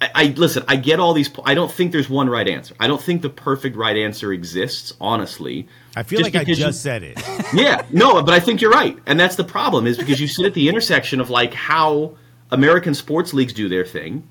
[0.02, 0.64] I, I listen.
[0.66, 1.30] I get all these.
[1.44, 2.74] I don't think there's one right answer.
[2.80, 4.92] I don't think the perfect right answer exists.
[5.00, 7.22] Honestly, I feel Just like I because you- just said it.
[7.54, 10.44] yeah, no, but I think you're right, and that's the problem is because you sit
[10.44, 12.16] at the intersection of like how
[12.50, 14.28] American sports leagues do their thing,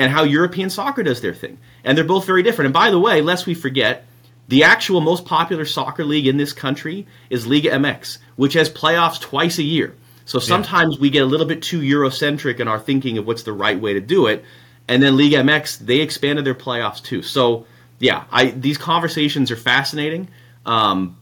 [0.00, 2.66] and how European soccer does their thing, and they're both very different.
[2.66, 4.06] And by the way, lest we forget,
[4.48, 9.20] the actual most popular soccer league in this country is Liga MX, which has playoffs
[9.20, 9.94] twice a year.
[10.24, 13.52] So sometimes we get a little bit too Eurocentric in our thinking of what's the
[13.52, 14.42] right way to do it,
[14.88, 17.20] and then Liga MX they expanded their playoffs too.
[17.20, 17.66] So
[17.98, 20.28] yeah, I these conversations are fascinating.
[20.64, 21.18] Um,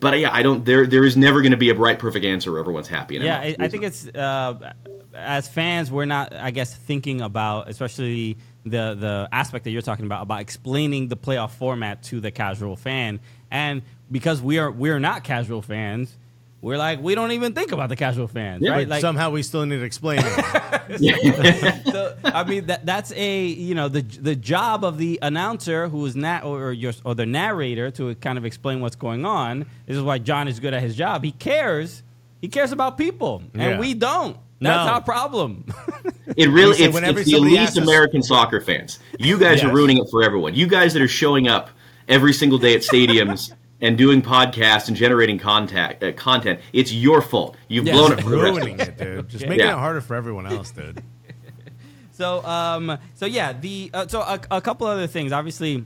[0.00, 0.64] but yeah, I don't.
[0.64, 3.16] There, there is never going to be a bright, perfect answer where everyone's happy.
[3.16, 4.72] in Yeah, I, I think it's uh,
[5.14, 10.06] as fans, we're not, I guess, thinking about especially the the aspect that you're talking
[10.06, 14.90] about about explaining the playoff format to the casual fan, and because we are we
[14.90, 16.14] are not casual fans,
[16.62, 18.70] we're like we don't even think about the casual fans, Yeah.
[18.72, 18.88] right?
[18.88, 21.84] Like, Somehow we still need to explain it.
[21.92, 26.04] so, I mean that that's a you know the the job of the announcer who
[26.06, 29.66] is not or your or the narrator to kind of explain what's going on.
[29.86, 31.22] This is why John is good at his job.
[31.24, 32.02] He cares.
[32.40, 33.78] He cares about people, and Yeah.
[33.78, 34.36] we don't.
[34.64, 34.92] That's No.
[34.94, 35.64] our problem.
[36.36, 38.98] It really it's, it's the somebody elite asks us- American soccer fans.
[39.20, 40.54] You guys are ruining it for everyone.
[40.54, 41.68] You guys that are showing up
[42.08, 46.58] every single day at stadiums and doing podcasts and generating contact uh, content.
[46.72, 47.56] It's your fault.
[47.68, 47.94] You've Yes.
[47.96, 48.88] blown it for the rest of Ruining us.
[48.88, 49.28] it, dude.
[49.28, 49.74] Just making Yeah.
[49.76, 51.02] it harder for everyone else, dude.
[52.12, 55.32] So, um, so yeah, the uh, so a, a couple other things.
[55.32, 55.84] Obviously,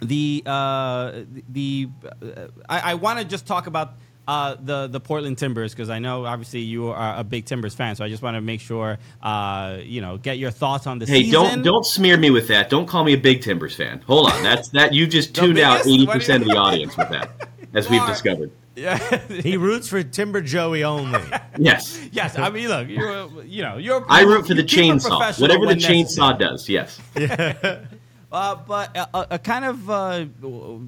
[0.00, 1.88] the uh, the
[2.20, 3.94] uh, I, I want to just talk about
[4.28, 7.96] uh, the the Portland Timbers because I know obviously you are a big Timbers fan.
[7.96, 11.06] So I just want to make sure uh, you know get your thoughts on the
[11.06, 11.32] Hey, season.
[11.42, 12.70] don't don't smear me with that.
[12.70, 14.00] Don't call me a big Timbers fan.
[14.06, 17.30] Hold on, that's that you just tuned out eighty percent of the audience with that,
[17.74, 18.10] as we've Mark.
[18.12, 18.50] discovered.
[19.28, 21.20] He roots for Timber Joey only.
[21.58, 24.02] Yes, Yes, I mean, look, you're you know you're.
[24.08, 26.38] I root for the you keep it chainsaw, whatever the when chainsaw necessary.
[26.38, 26.68] does.
[26.70, 27.00] Yes.
[28.32, 30.24] Uh, but a, a- a kind of uh,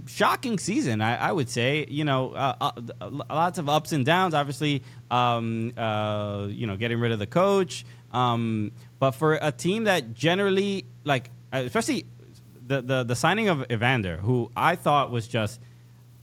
[0.07, 1.85] shocking season, I, I would say.
[1.89, 2.71] You know, uh,
[3.01, 4.33] uh, lots of ups and downs.
[4.35, 7.85] Obviously, um, uh, you know, getting rid of the coach.
[8.13, 12.07] Um, but for a team that generally, like, uh, especially
[12.67, 15.61] the, the the signing of Evander, who I thought was just,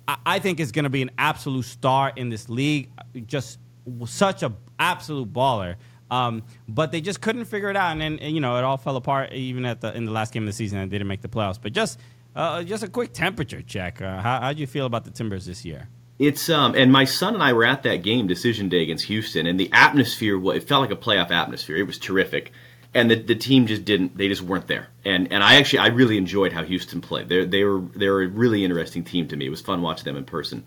[0.07, 2.89] I, I think is going to be an absolute star in this league.
[3.28, 3.59] Just
[4.05, 5.76] such a absolute baller.
[6.12, 8.97] Um, but they just couldn't figure it out, and then you know it all fell
[8.97, 10.78] apart even at the in the last game of the season.
[10.78, 11.57] they didn't make the playoffs.
[11.59, 11.99] But just
[12.36, 14.01] uh, just a quick temperature check.
[14.01, 15.88] Uh, how how do you feel about the Timbers this year?
[16.20, 19.47] It's um, and my son and I were at that game, decision day against Houston,
[19.47, 20.39] and the atmosphere.
[20.53, 21.78] It felt like a playoff atmosphere.
[21.78, 22.51] It was terrific,
[22.93, 24.18] and the, the team just didn't.
[24.18, 24.89] They just weren't there.
[25.05, 27.30] And and I actually I really enjoyed how Houston played.
[27.30, 29.47] They they were they were a really interesting team to me.
[29.47, 30.66] It was fun watching them in person.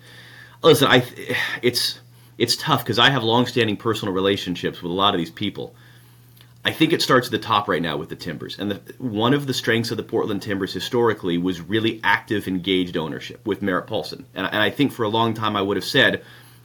[0.62, 1.05] Listen, I
[1.62, 2.01] it's
[2.39, 5.74] it's tough because I have long-standing personal relationships with a lot of these people.
[6.64, 8.59] I think it starts at the top right now with the Timbers.
[8.59, 12.97] And the, one of the strengths of the Portland Timbers historically was really active, engaged
[12.97, 14.24] ownership with Merritt Paulson.
[14.35, 16.24] And, and I think for a long time I would have said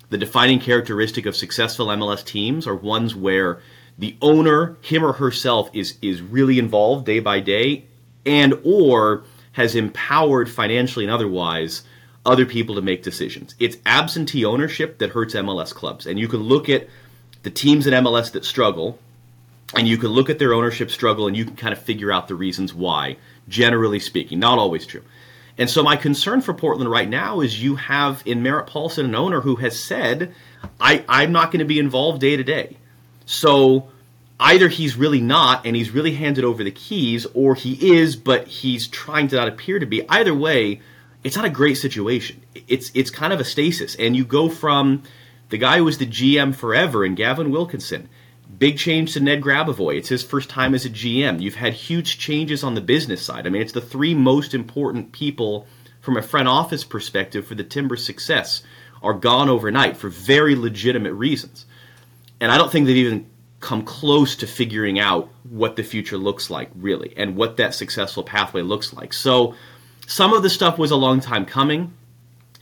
[0.09, 3.61] the defining characteristic of successful MLS teams are ones where
[3.97, 7.85] the owner, him or herself, is is really involved day by day,
[8.25, 11.83] and or has empowered financially and otherwise
[12.29, 13.55] other people to make decisions.
[13.59, 16.05] It's absentee ownership that hurts MLS clubs.
[16.05, 16.87] And you can look at
[17.43, 18.99] the teams in MLS that struggle,
[19.75, 22.27] and you can look at their ownership struggle and you can kind of figure out
[22.27, 23.17] the reasons why,
[23.47, 24.39] generally speaking.
[24.39, 25.03] Not always true.
[25.57, 29.15] And so my concern for Portland right now is you have in Merritt Paulson an
[29.15, 30.33] owner who has said,
[30.79, 32.77] I, I'm not going to be involved day to day.
[33.25, 33.89] So
[34.39, 38.47] either he's really not and he's really handed over the keys, or he is, but
[38.47, 40.07] he's trying to not appear to be.
[40.07, 40.79] Either way,
[41.23, 42.41] it's not a great situation.
[42.67, 45.03] It's it's kind of a stasis, and you go from
[45.49, 48.09] the guy who was the GM forever and Gavin Wilkinson.
[48.57, 49.97] Big change to Ned Grabavoy.
[49.97, 51.39] It's his first time as a GM.
[51.39, 53.45] You've had huge changes on the business side.
[53.45, 55.67] I mean, it's the three most important people
[56.01, 58.63] from a front office perspective for the Timbers' success
[59.03, 61.65] are gone overnight for very legitimate reasons.
[62.39, 66.49] And I don't think they've even come close to figuring out what the future looks
[66.49, 69.13] like, really, and what that successful pathway looks like.
[69.13, 69.55] So,
[70.09, 71.93] some of the stuff was a long time coming.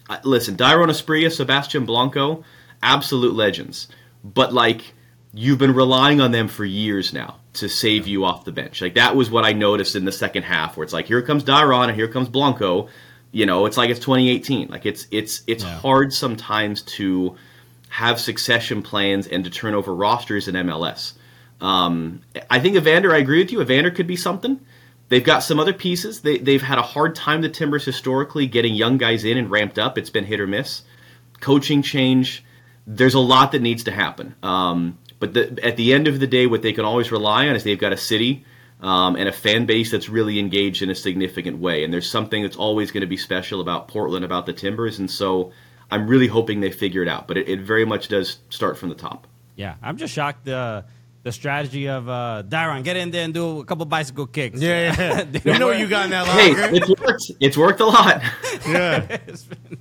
[0.09, 2.43] Uh, listen, Dairon Asprilla, Sebastian Blanco,
[2.83, 3.87] absolute legends.
[4.23, 4.93] But, like,
[5.33, 8.81] you've been relying on them for years now to save you off the bench.
[8.81, 11.43] Like, that was what I noticed in the second half, where it's like, here comes
[11.45, 12.89] Dairon and here comes Blanco.
[13.31, 14.67] You know, it's like it's 2018.
[14.67, 15.79] Like, it's, it's, it's Yeah.
[15.79, 17.35] hard sometimes to
[17.89, 21.13] have succession plans and to turn over rosters in MLS.
[21.61, 23.61] Um, I think Evander, I agree with you.
[23.61, 24.59] Evander could be something.
[25.09, 26.21] They've got some other pieces.
[26.21, 29.79] They, they've had a hard time, the Timbers, historically, getting young guys in and ramped
[29.79, 29.97] up.
[29.97, 30.83] It's been hit or miss.
[31.39, 32.43] Coaching change.
[32.85, 34.35] There's a lot that needs to happen.
[34.43, 37.55] Um, but the, at the end of the day, what they can always rely on
[37.55, 38.45] is they've got a city
[38.81, 41.83] um, and a fan base that's really engaged in a significant way.
[41.83, 44.99] And there's something that's always going to be special about Portland, about the Timbers.
[44.99, 45.53] And so
[45.89, 47.27] I'm really hoping they figure it out.
[47.27, 49.25] But it, it very much does start from the top.
[49.55, 50.85] Yeah, I'm just shocked the
[51.27, 54.61] the strategy of uh, Dairon get in there and do a couple bicycle kicks.
[54.61, 55.23] Yeah, yeah.
[55.31, 57.31] They we know were- you got in that Hey, it's worked.
[57.41, 58.21] It's worked a lot.
[58.67, 59.17] yeah.
[59.27, 59.77] It's been,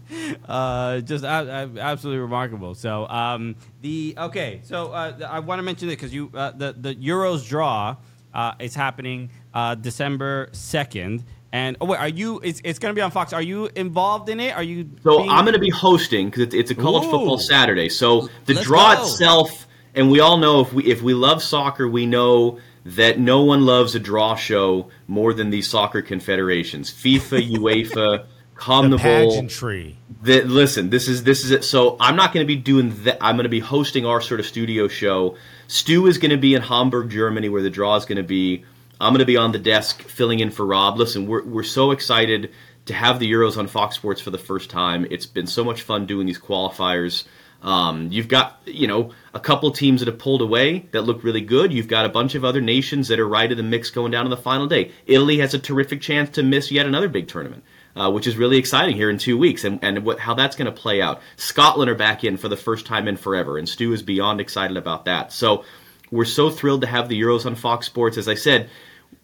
[0.49, 2.75] uh, just a- a- absolutely remarkable.
[2.75, 6.73] So um, the okay, so uh, I want to mention it because you uh, the
[6.77, 7.95] the Euros draw
[8.35, 11.23] uh, is happening uh, December second.
[11.53, 12.41] And oh wait, are you?
[12.43, 13.33] It's, it's going to be on Fox.
[13.33, 14.53] Are you involved in it?
[14.57, 14.91] Are you?
[15.05, 17.11] So being- I'm going to be hosting because it's, it's a college Ooh.
[17.13, 17.89] football Saturday.
[17.89, 19.03] So the Let's draw go.
[19.03, 19.66] itself,
[19.97, 23.67] and we all know if we if we love soccer, we know that no one
[23.67, 28.27] loves a draw show more than these soccer confederations: FIFA, UEFA,
[28.57, 28.99] CONMEBOL.
[28.99, 29.99] Pageantry.
[30.23, 31.65] that listen this is this is it.
[31.65, 34.41] So i'm not going to be doing that i'm going to be hosting our sort
[34.41, 35.37] of studio show.
[35.69, 38.65] Stu is going to be in hamburg germany where the draw is going to be.
[38.99, 40.97] I'm going to be on the desk filling in for rob.
[40.97, 42.53] Listen we're, we're so excited
[42.87, 45.07] to have the euros on fox sports for the first time.
[45.11, 47.25] It's been so much fun doing these qualifiers
[47.63, 51.41] um, you've got you know a couple teams that have pulled away that look really
[51.41, 54.11] good you've got a bunch of other nations that are right in the mix going
[54.11, 57.29] down to the final day italy has a terrific chance to miss yet another big
[57.29, 57.65] tournament
[57.97, 60.73] uh, which is really exciting here in two weeks, and, and what, how that's going
[60.73, 61.23] to play out.
[61.37, 64.77] Scotland are back in for the first time in forever, and Stu is beyond excited
[64.77, 65.33] about that.
[65.33, 65.65] So
[66.11, 68.19] we're so thrilled to have the Euros on Fox Sports.
[68.19, 68.69] As I said,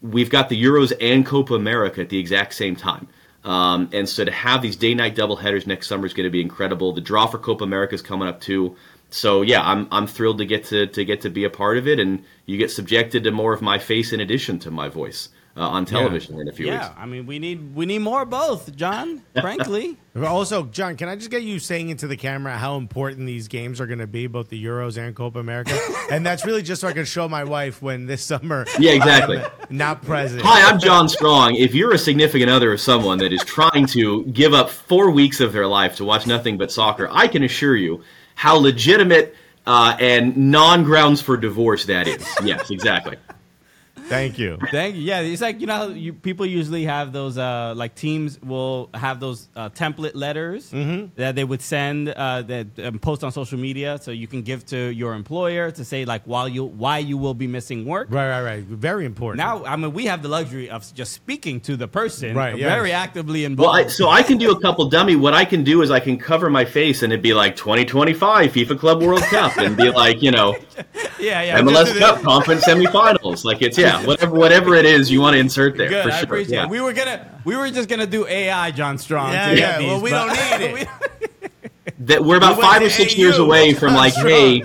[0.00, 3.08] we've got the Euros and Copa America at the exact same time.
[3.44, 6.40] Um, and so to have these day night doubleheaders next summer is going to be
[6.40, 6.92] incredible.
[6.92, 8.76] The draw for Copa America is coming up too.
[9.10, 11.86] So yeah, I'm I'm thrilled to get to to get to be a part of
[11.86, 15.28] it, and you get subjected to more of my face in addition to my voice
[15.56, 16.76] uh, on television in a few weeks.
[16.76, 19.22] Yeah, I mean, we need we need more of both, John.
[19.40, 23.48] Frankly, Also, John, can I just get you saying into the camera how important these
[23.48, 25.78] games are going to be, both the Euros and Copa America?
[26.10, 28.64] and that's really just so I can show my wife when this summer.
[28.78, 29.38] Yeah, exactly.
[29.38, 30.42] I'm not present.
[30.42, 31.56] Hi, I'm John Strong.
[31.56, 35.40] If you're a significant other of someone that is trying to give up four weeks
[35.40, 38.02] of their life to watch nothing but soccer, I can assure you
[38.34, 39.34] how legitimate
[39.66, 42.26] uh, and non grounds for divorce that is.
[42.42, 43.16] Yes, exactly.
[44.12, 44.58] Thank you.
[44.70, 45.02] Thank you.
[45.02, 48.90] Yeah, it's like you know how you, people usually have those uh, like teams will
[48.94, 50.70] have those uh, template letters
[51.16, 54.64] that they would send uh, that um, post on social media, so you can give
[54.66, 58.08] to your employer to say like while you why you will be missing work.
[58.10, 58.64] Right, right, right.
[58.64, 59.38] Very important.
[59.38, 62.68] Now, I mean, we have the luxury of just speaking to the person, Right, yes.
[62.68, 63.78] very actively Well, involved.
[63.78, 65.16] I, so I can do a couple dummy.
[65.16, 68.52] What I can do is I can cover my face and it'd be like 2025
[68.52, 70.56] FIFA Club World Cup and be like, you know,
[71.20, 71.60] yeah, yeah.
[71.60, 73.44] MLS Cup conference semifinals.
[73.44, 75.88] Like it's yeah, whatever whatever it is you want to insert there.
[75.88, 76.24] Good, for I sure.
[76.24, 76.64] appreciate yeah.
[76.64, 76.70] it.
[76.70, 79.32] We were gonna, we were just gonna do AI, John Strong.
[79.32, 80.88] Yeah, yeah, get well, we don't need it.
[82.00, 83.18] that we're about We five or six AU.
[83.18, 84.28] years away from like, Sure.
[84.28, 84.64] hey,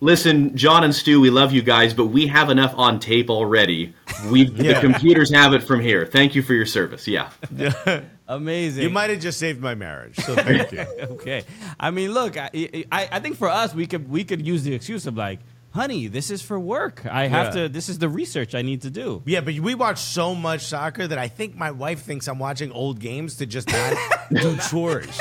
[0.00, 3.94] listen, John and Stu, we love you guys, but we have enough on tape already.
[4.30, 4.74] We Yeah.
[4.74, 6.06] the computers have it from here.
[6.06, 7.06] Thank you for your service.
[7.06, 7.30] Yeah.
[8.28, 8.82] Amazing.
[8.82, 10.80] you might have just saved my marriage, so thank you.
[10.80, 11.44] okay.
[11.78, 12.50] I mean, look, I,
[12.90, 15.38] I, I think for us, we could, we could use the excuse of like,
[15.76, 17.02] honey, this is for work.
[17.10, 17.62] I have Yeah.
[17.62, 17.68] to.
[17.68, 19.22] This is the research I need to do.
[19.26, 22.72] Yeah, but we watch so much soccer that I think my wife thinks I'm watching
[22.72, 23.96] old games to just not
[24.32, 25.16] do chores.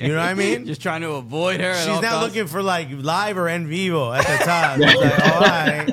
[0.00, 0.66] You know what I mean?
[0.66, 1.74] Just trying to avoid her.
[1.74, 4.82] She's all now looking for like live or en vivo at the time.
[4.82, 5.90] It's like, all right,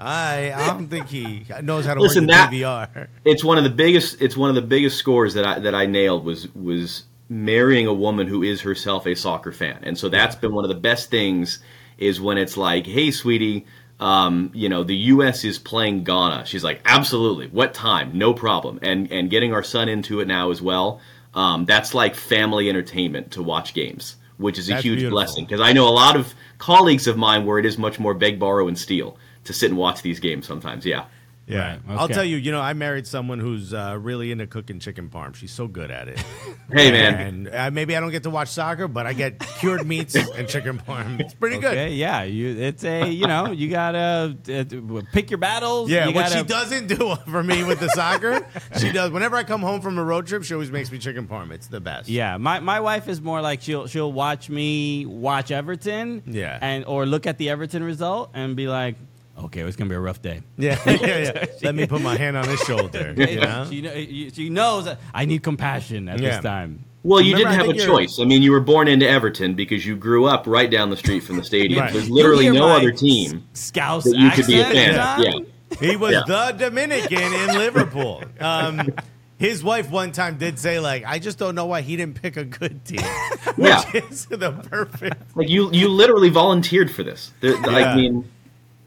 [0.00, 3.08] I, I don't think he knows how to Listen, work that- the DVR.
[3.24, 5.86] it's one of the biggest it's one of the biggest scores that I that I
[5.86, 9.78] nailed was was marrying a woman who is herself a soccer fan.
[9.82, 11.58] And so that's been one of the best things
[11.98, 13.66] is when it's like, "Hey sweetie,
[14.00, 17.46] um, you know, the US is playing Ghana." She's like, "Absolutely.
[17.48, 18.10] What time?
[18.14, 21.00] No problem." And and getting our son into it now as well.
[21.36, 25.16] um, that's like family entertainment to watch games, which is a That's huge beautiful.
[25.16, 28.14] blessing because I know a lot of colleagues of mine where it is much more
[28.14, 30.86] beg, borrow, and steal to sit and watch these games sometimes.
[30.86, 31.06] Yeah.
[31.46, 32.36] Yeah, Right, I'll tell you.
[32.36, 35.34] You know, I married someone who's uh, really into cooking chicken parm.
[35.34, 36.22] She's so good at it.
[36.72, 39.86] Hey man, and uh, maybe I don't get to watch soccer, but I get cured
[39.86, 41.20] meats and chicken parm.
[41.20, 41.72] It's pretty good.
[41.72, 42.56] Okay, yeah, you.
[42.58, 45.90] It's a you know you gotta uh, pick your battles.
[45.90, 48.46] Yeah, you what gotta, she doesn't do for me with the soccer,
[48.78, 49.10] she does.
[49.10, 51.50] Whenever I come home from a road trip, she always makes me chicken parm.
[51.52, 52.08] It's the best.
[52.08, 56.22] Yeah, my, my wife is more like she'll she'll watch me watch Everton.
[56.26, 56.58] Yeah.
[56.62, 58.96] and or look at the Everton result and be like,
[59.38, 60.42] okay, it's gonna be a rough day.
[60.56, 61.44] yeah, yeah, yeah.
[61.62, 63.14] Let me put my hand on his shoulder.
[63.18, 63.66] You know?
[63.68, 66.36] she, kn- she knows that I need compassion at Yeah.
[66.36, 66.84] this time.
[67.02, 68.18] Well, you Remember, I didn't have a think you're- choice.
[68.20, 71.20] I mean, you were born into Everton because you grew up right down the street
[71.20, 71.80] from the stadium.
[71.80, 71.92] Right.
[71.92, 74.96] There's literally You hear no my other team Scouse that you could be a accent,
[74.96, 75.46] fan of.
[75.80, 75.88] Yeah.
[75.90, 76.22] He was Yeah.
[76.26, 78.22] the Dominican in Liverpool.
[78.40, 78.94] Um,
[79.36, 82.36] his wife one time did say, like, I just don't know why he didn't pick
[82.38, 83.00] a good team.
[83.56, 83.90] Which Yeah.
[84.08, 85.36] is the perfect.
[85.36, 87.32] Like you, you literally volunteered for this.
[87.40, 87.92] The- the- Yeah.
[87.92, 88.30] I mean,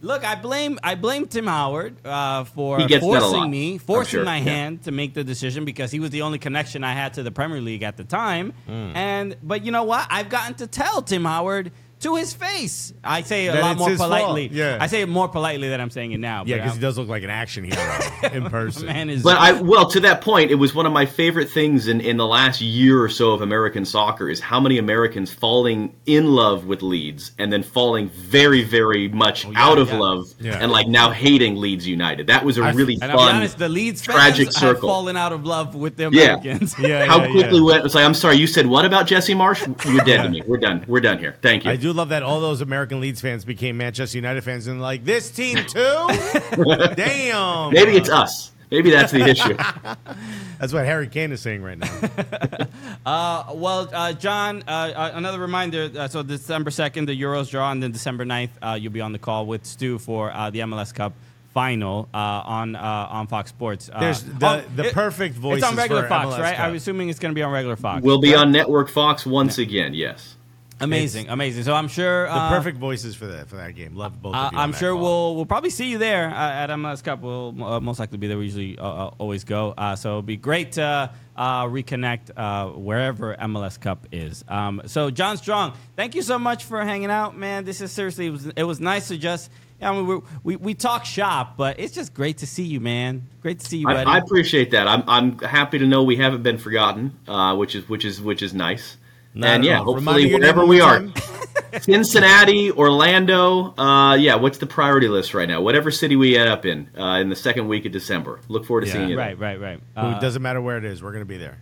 [0.02, 3.78] Look, I blame I blame Tim Howard uh, for He gets that a forcing me,
[3.80, 4.44] forcing sure, my yeah.
[4.44, 7.32] hand to make the decision because he was the only connection I had to the
[7.32, 8.54] Premier League at the time.
[8.68, 8.92] Hmm.
[8.96, 10.08] And but you know what?
[10.10, 11.72] I've gotten to tell Tim Howard
[12.02, 12.94] to his face.
[13.04, 14.50] I say it a That lot it's more his fault, politely.
[14.52, 14.78] yeah.
[14.80, 16.44] I say it more politely than I'm saying it now.
[16.46, 18.00] Yeah, because he does look like an action hero
[18.34, 18.86] in person.
[18.86, 21.88] man is but I well to that point, it was one of my favorite things
[21.88, 25.96] in, in the last year or so of American soccer is how many Americans falling
[26.06, 29.98] in love with Leeds and then falling very, very much oh, out of yeah.
[29.98, 30.60] love Yeah.
[30.62, 32.28] and like now hating Leeds United.
[32.28, 34.74] That was a really and I'll fun, be honest, the Leeds tragic fans circle.
[34.74, 36.36] have fallen out of love with the Yeah.
[36.36, 36.76] Americans.
[36.80, 37.66] Yeah, how yeah, quickly yeah.
[37.66, 37.86] went.
[37.86, 39.66] It's like I'm sorry, you said what about Jesse Marsh?
[39.86, 40.44] You're dead to me.
[40.46, 40.84] We're done.
[40.88, 41.36] We're done here.
[41.42, 41.72] Thank you.
[41.72, 45.04] I do love that all those American Leeds fans became Manchester United fans and like
[45.06, 46.08] this team too.
[46.96, 47.74] Damn.
[47.74, 48.52] Maybe it's us.
[48.70, 49.56] Maybe that's the issue.
[50.60, 51.88] That's what Harry Kane is saying right now.
[53.06, 55.90] Uh, well, uh, John, uh, uh, another reminder.
[55.98, 59.14] Uh, so December 2nd, the Euros draw, and then December 9th, uh, you'll be on
[59.14, 61.14] the call with Stu for uh, the MLS Cup
[61.54, 63.90] final uh, on uh, on Fox Sports.
[63.94, 65.60] Uh, There's the- on- the perfect voice.
[65.60, 66.56] It's on regular for Fox, MLS right?
[66.58, 66.66] Cup.
[66.66, 68.04] I'm assuming it's going to be on regular Fox.
[68.04, 69.94] We'll be on Network Fox once again.
[69.94, 70.36] Yes.
[70.80, 71.64] Amazing, amazing.
[71.64, 73.96] So I'm sure The uh, perfect voices for that for that game.
[73.96, 74.60] Love both Uh, of you.
[74.60, 75.02] I'm sure call.
[75.02, 77.22] we'll we'll probably see you there uh, at MLS Cup.
[77.22, 78.38] We'll uh, most likely be there.
[78.38, 79.74] We usually uh, uh, always go.
[79.78, 84.44] Uh, so it'll be great to uh, reconnect uh, wherever MLS Cup is.
[84.48, 87.66] Um, so John Strong, thank you so much for hanging out, man.
[87.66, 89.50] This is seriously it was it was nice to just.
[89.80, 93.28] I mean, we're, we we talk shop, but it's just great to see you, man.
[93.44, 94.10] Great to see you, I, buddy.
[94.10, 94.88] I appreciate that.
[94.88, 98.42] I'm I'm happy to know we haven't been forgotten, uh, which is which is which
[98.42, 98.98] is nice.
[99.38, 99.94] Not and yeah, all.
[99.94, 101.06] Hopefully your wherever we are,
[101.82, 103.76] Cincinnati, Orlando.
[103.78, 105.62] Uh, yeah, what's the priority list right now?
[105.62, 108.40] Whatever city we end up in uh, in the second week of December.
[108.48, 108.94] Look forward to Yeah.
[108.94, 109.16] seeing you.
[109.16, 109.26] there.
[109.26, 109.78] right, right, right.
[109.78, 111.04] It Uh, doesn't matter where it is.
[111.04, 111.58] We're gonna be there.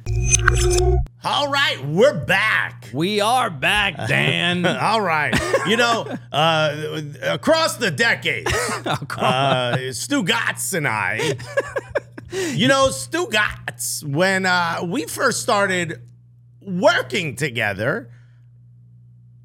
[1.23, 2.89] All right, we're back.
[2.93, 4.65] we are back, Dan.
[4.65, 5.33] All right.
[5.67, 8.51] You know, uh, across the decades,
[8.85, 11.33] uh, Stugotz and I,
[12.31, 15.99] you know, Stugotz, when uh, we first started
[16.65, 18.09] working together,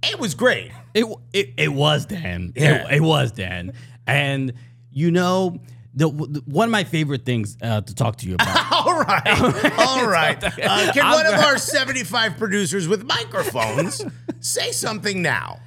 [0.02, 0.72] it was great.
[0.94, 2.52] It it, it was Dan.
[2.56, 2.86] Yeah.
[2.88, 3.72] It, it was Dan.
[4.06, 4.52] And
[4.90, 5.60] you know,
[5.94, 8.72] the, the one of my favorite things uh, to talk to you about.
[8.86, 9.78] All right.
[9.78, 10.42] All right.
[10.60, 14.04] Uh, can I'm one of our 75 producers with microphones
[14.40, 15.58] say something now?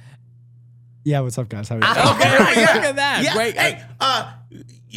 [1.04, 1.68] Yeah, what's up, guys?
[1.68, 1.84] How are you?
[2.14, 2.72] okay, Right, yeah.
[2.74, 3.22] look at that.
[3.24, 3.34] Yeah.
[3.34, 3.58] Great.
[3.58, 4.38] Hey, uh, you-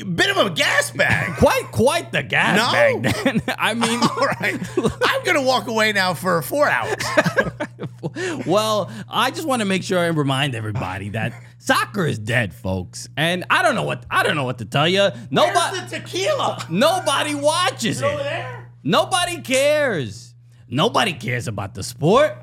[0.06, 1.36] bit of a gas bag.
[1.38, 2.72] quite quite the gas No.
[3.02, 3.24] bag.
[3.24, 3.56] Dan.
[3.58, 4.60] I mean, All right.
[5.06, 6.95] I'm going to walk away now for four hours.
[8.45, 13.08] well, I just want to make sure and remind everybody that soccer is dead, folks.
[13.18, 15.10] And I don't know what I don't know what to tell you.
[15.32, 16.66] Nobody Where's the tequila?
[16.70, 18.24] nobody watches Over it.
[18.24, 18.72] there?
[18.84, 20.34] Nobody cares.
[20.70, 22.38] Nobody cares about the sport.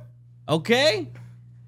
[0.48, 1.08] Okay?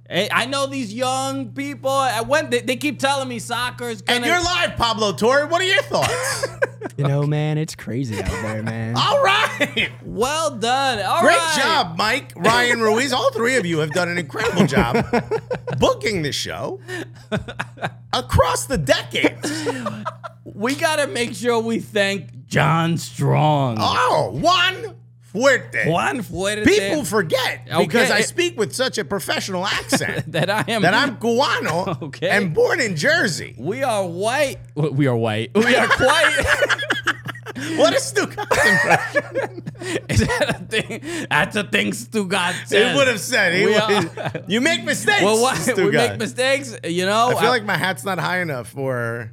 [0.08, 1.90] Hey, I know these young people.
[1.90, 2.50] Uh, I went.
[2.50, 4.18] They, they keep telling me soccer is gonna.
[4.18, 5.46] And you're live, Pablo Torre.
[5.46, 6.46] What are your thoughts?
[6.96, 8.96] You know, man, it's crazy out there, man.
[8.96, 9.90] All right.
[10.02, 11.04] well done.
[11.04, 11.58] All Great right.
[11.60, 13.12] job, Mike, Ryan, Ruiz.
[13.12, 15.04] All three of you have done an incredible job
[15.78, 16.80] booking the show
[18.14, 19.68] across the decades.
[20.44, 23.76] We gotta make sure we thank John Strong.
[23.80, 24.94] Oh, Juan
[25.36, 25.86] Fuerte.
[25.90, 26.64] Juan Fuerte.
[26.64, 31.16] People forget because I speak with such a professional accent that I am that I'm
[31.16, 32.28] Guano Okay.
[32.30, 33.54] and born in Jersey.
[33.58, 34.58] We are white.
[34.74, 35.50] We are white.
[35.54, 36.44] We are quite.
[37.76, 39.62] What a stupid impression.
[40.10, 41.26] Is that a thing?
[41.30, 42.92] That's a thing Stugotz says.
[42.92, 43.54] He would have said.
[43.54, 45.22] He would- you make mistakes.
[45.22, 47.28] Well, what, we make mistakes, you know.
[47.30, 49.32] I feel like my hat's not high enough for.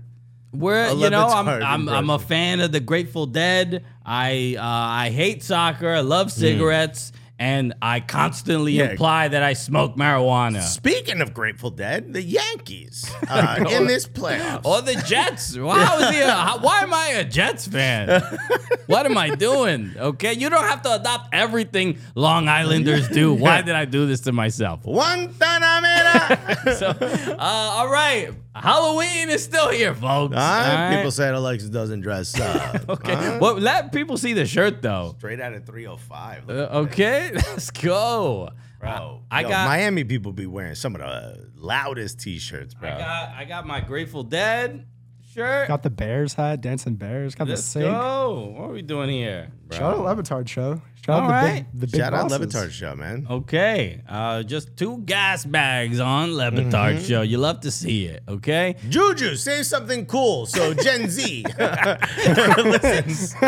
[0.53, 3.83] we're, a you know, I'm, I'm, I'm a fan of the Grateful Dead.
[4.05, 5.89] I, uh, I hate soccer.
[5.89, 6.39] I love Hmm.
[6.41, 8.91] cigarettes, and I constantly Yeah.
[8.91, 10.61] imply that I smoke marijuana.
[10.61, 14.61] Speaking of Grateful Dead, the Yankees uh, in this playoffs.
[14.65, 15.55] Or the Jets.
[15.55, 16.21] How is he?
[16.21, 18.21] A, why am I a Jets fan?
[18.87, 19.93] what am I doing?
[19.97, 23.33] Okay, you don't have to adopt everything Long Islanders do.
[23.33, 24.83] Why did I do this to myself?
[24.83, 26.75] Guantanamera.
[26.75, 26.87] So,
[27.31, 30.35] uh, all right, Halloween is still here, folks.
[30.35, 30.95] All right?
[30.95, 32.87] People said Alexis doesn't dress up.
[32.89, 33.39] Okay, Huh?
[33.41, 35.15] well, let people see the shirt though.
[35.17, 36.49] Straight out of 305.
[36.49, 38.49] Uh, okay, let's go.
[38.79, 42.89] Bro, I yo, got- Miami people be wearing some of the loudest t-shirts, bro.
[42.89, 44.85] I got I got my Grateful Dead
[45.33, 45.67] shirt.
[45.69, 47.33] Got the Bears hat, dancing Bears.
[47.33, 47.83] Got the Let's sing.
[47.83, 48.53] go.
[48.57, 49.51] What are we doing here?
[49.71, 50.81] Shout out Le Batard show.
[51.05, 51.65] Shout All out the right.
[51.73, 52.39] big, the big Shout out bosses.
[52.39, 53.27] Le Batard show, man.
[53.29, 57.03] Okay, uh, just two gas bags on Le Batard Mm-hmm.
[57.03, 57.21] show.
[57.23, 58.23] You love to see it.
[58.27, 58.75] Okay.
[58.87, 63.33] Juju, say something cool so Gen Z listens.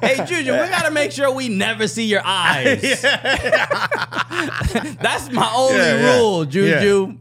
[0.00, 2.80] Hey Juju, we gotta make sure we never see your eyes.
[5.02, 6.16] That's my only Yeah, yeah.
[6.18, 7.18] rule, Juju.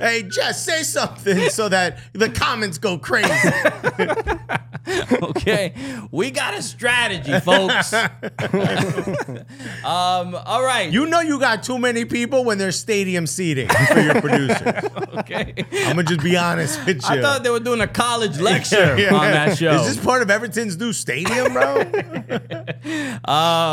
[0.00, 3.30] hey, just say something so that the comments go crazy.
[5.22, 5.74] okay,
[6.10, 7.92] we got a strategy, folks.
[9.84, 10.90] um, all right.
[10.90, 14.80] You know you got too many people when there's stadium seating for your producer.
[15.18, 15.54] okay?
[15.86, 17.08] I'm gonna just be honest with you.
[17.08, 19.14] I thought they were doing a college lecture Yeah.
[19.14, 19.72] on that show.
[19.82, 21.84] Is this part of Everton's new stadium, bro?
[23.26, 23.30] Uh,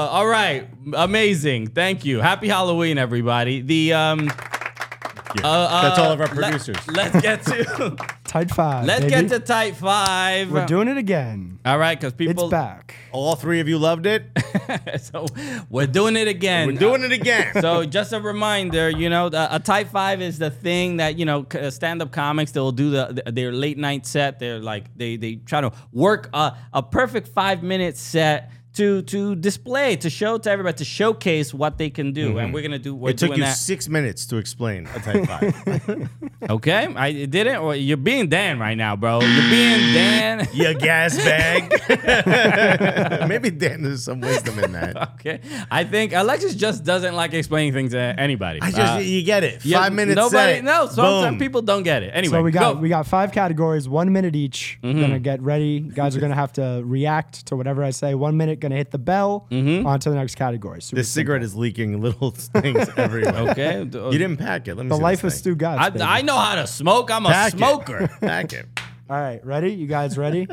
[0.09, 1.67] all right, amazing.
[1.67, 2.19] Thank you.
[2.21, 3.61] Happy Halloween, everybody.
[3.61, 4.29] The um,
[5.43, 6.77] uh, uh, That's all of our let- producers.
[6.87, 7.97] let's get to
[8.31, 8.85] Tight five.
[8.85, 9.11] let's baby.
[9.11, 10.49] get to tight five.
[10.49, 11.59] We're doing it again.
[11.65, 12.45] all right, because people.
[12.45, 12.95] It's back.
[13.11, 14.23] All three of you loved it.
[15.01, 15.25] so
[15.69, 16.67] we're doing it again.
[16.67, 17.53] We're doing it again.
[17.61, 21.25] so just a reminder, you know, the, a tight five is the thing that you
[21.25, 24.39] know uh, stand-up comics they'll do the, the- their late night set.
[24.39, 29.35] They're like they they try to work a, a perfect five minute set to to
[29.35, 32.95] display to show to everybody to showcase what they can do, and we're gonna do.
[32.95, 33.57] We're it took doing you that.
[33.57, 36.09] six minutes to explain a tight five.
[36.49, 37.57] Okay, I didn't.
[37.57, 39.21] Or you're being Dan right now, bro.
[39.21, 40.47] You're being Dan.
[40.53, 41.69] you gas bag.
[43.27, 44.95] Maybe Dan there's some wisdom in that.
[45.15, 48.59] okay, I think Alexis just doesn't like explaining things to anybody.
[48.61, 49.63] I just Uh, you get it.
[49.63, 50.15] yeah, Five minutes.
[50.15, 50.55] Nobody.
[50.55, 50.63] set.
[50.63, 51.39] No, sometimes Boom.
[51.39, 52.11] people don't get it.
[52.13, 52.71] Anyway, So we got go.
[52.73, 52.81] Mm-hmm.
[52.81, 54.79] we got five categories, one minute each.
[54.81, 55.79] Gonna get ready.
[55.79, 58.15] Guys are gonna have to react to whatever I say.
[58.15, 59.47] One minute, gonna hit the bell.
[59.51, 59.85] Mm-hmm.
[59.85, 60.81] On to the next category.
[60.81, 63.49] Super This cigarette is leaking little things everywhere.
[63.49, 63.79] okay.
[63.79, 64.75] You didn't pack it.
[64.75, 65.33] Let me The see life of.
[65.33, 65.99] Stugotz.
[66.01, 66.19] I.
[66.19, 67.11] I know how to smoke.
[67.11, 68.03] I'm a smoker.
[68.05, 68.11] It.
[68.21, 68.67] Pack it.
[69.09, 69.73] All right, ready?
[69.73, 70.47] You guys ready?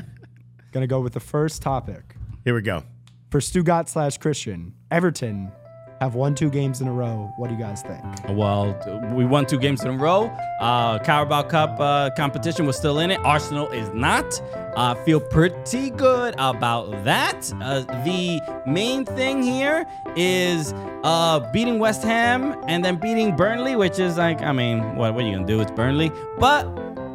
[0.73, 2.15] gonna go with the first topic.
[2.45, 2.83] Here we go.
[3.31, 5.53] For Stugotz slash Christian, Everton
[6.01, 7.33] have won two games in a row.
[7.37, 8.03] What do you guys think?
[8.29, 8.77] Well,
[9.13, 10.27] we won two games in a row.
[10.61, 13.19] Uh, Carabao Cup uh, competition was still in it.
[13.25, 14.41] Arsenal is not.
[14.77, 17.53] I feel pretty good about that.
[17.61, 19.87] Uh, the main thing here
[20.17, 20.73] is
[21.03, 25.25] uh, beating West Ham and then beating Burnley, which is like, I mean, what, what
[25.25, 25.61] are you going to do?
[25.61, 26.13] It's Burnley.
[26.39, 26.67] But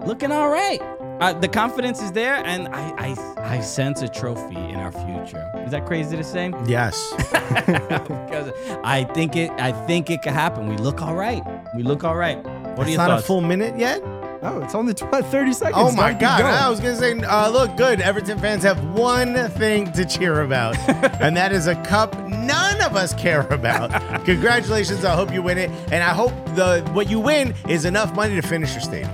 [0.05, 0.81] looking all right.
[1.19, 5.49] Uh, the confidence is there, and I, I I sense a trophy in our future.
[5.65, 6.51] Is that crazy to say?
[6.65, 7.13] Yes.
[7.31, 8.51] because
[8.83, 9.51] I think it.
[9.51, 10.67] I think it could happen.
[10.67, 11.43] We look all right.
[11.75, 12.37] We look all right.
[12.43, 13.23] What are it's your not thoughts?
[13.23, 14.01] a full minute yet.
[14.45, 15.75] Oh, it's only tw- 30 seconds.
[15.77, 16.41] Oh my Keep God!
[16.41, 16.53] going.
[16.53, 18.01] I was gonna say, uh, look, good.
[18.01, 20.75] Everton fans have one thing to cheer about,
[21.21, 23.91] and that is a cup none of us care about.
[24.25, 25.05] Congratulations!
[25.05, 28.35] I hope you win it, and I hope the what you win is enough money
[28.35, 29.11] to finish your stadium.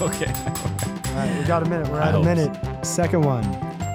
[0.00, 0.32] okay.
[1.18, 1.88] All right, we got a minute.
[1.88, 2.56] We're at a minute.
[2.86, 3.42] Second one.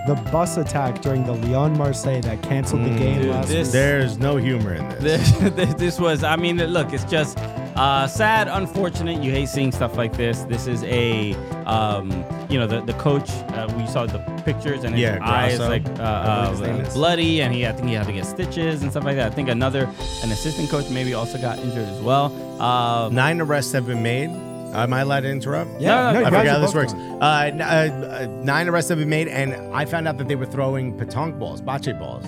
[0.07, 3.71] The bus attack during the Lyon Marseille that canceled the game dude, last this- week.
[3.71, 5.31] There's no humor in this.
[5.39, 6.25] This, this, this was.
[6.25, 6.91] I mean, look.
[6.91, 7.37] It's just
[7.77, 9.23] uh, sad, unfortunate.
[9.23, 10.41] You hate seeing stuff like this.
[10.41, 11.33] This is a.
[11.65, 12.11] Um,
[12.49, 13.29] you know, the the coach.
[13.29, 16.87] Uh, we saw the pictures and his Yeah, eyes Grosso, like uh, whatever his uh,
[16.89, 16.93] is.
[16.93, 19.31] bloody, and he I think he had to get stitches and stuff like that.
[19.31, 19.83] I think another
[20.23, 22.25] an assistant coach maybe also got injured as well.
[22.61, 24.29] Uh, Nine arrests have been made.
[24.73, 25.79] Am I allowed to interrupt?
[25.79, 26.93] Yeah, no, no, no, I you guys forgot how are this both works.
[26.93, 27.65] Uh, n- uh,
[28.29, 31.37] uh, nine arrests have been made, and I found out that they were throwing petanque
[31.37, 32.25] balls, bocce balls.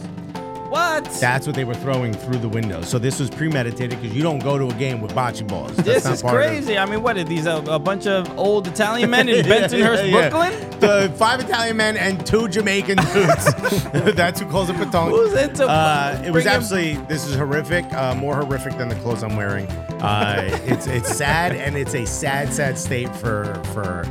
[0.70, 1.06] What?
[1.22, 2.82] That's what they were throwing through the window.
[2.82, 5.76] So this was premeditated because you don't go to a game with bocce balls.
[5.76, 6.78] That's This not is part of- crazy.
[6.78, 7.46] I mean, what are these?
[7.46, 10.30] A, a bunch of old Italian men in Bensonhurst, Yeah, yeah.
[10.30, 10.80] Brooklyn?
[10.80, 13.54] The five Italian men and two Jamaican dudes.
[14.16, 15.10] That's who calls it petanque.
[15.12, 17.06] Who's into Uh, it was bringing- absolutely.
[17.08, 17.86] This is horrific.
[17.94, 19.68] Uh, more horrific than the clothes I'm wearing.
[20.02, 24.06] Uh, it's it's sad and it's a sad sad state for for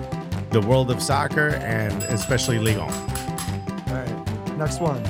[0.50, 2.88] the world of soccer and especially Ligue 1.
[2.88, 5.02] All right, next one.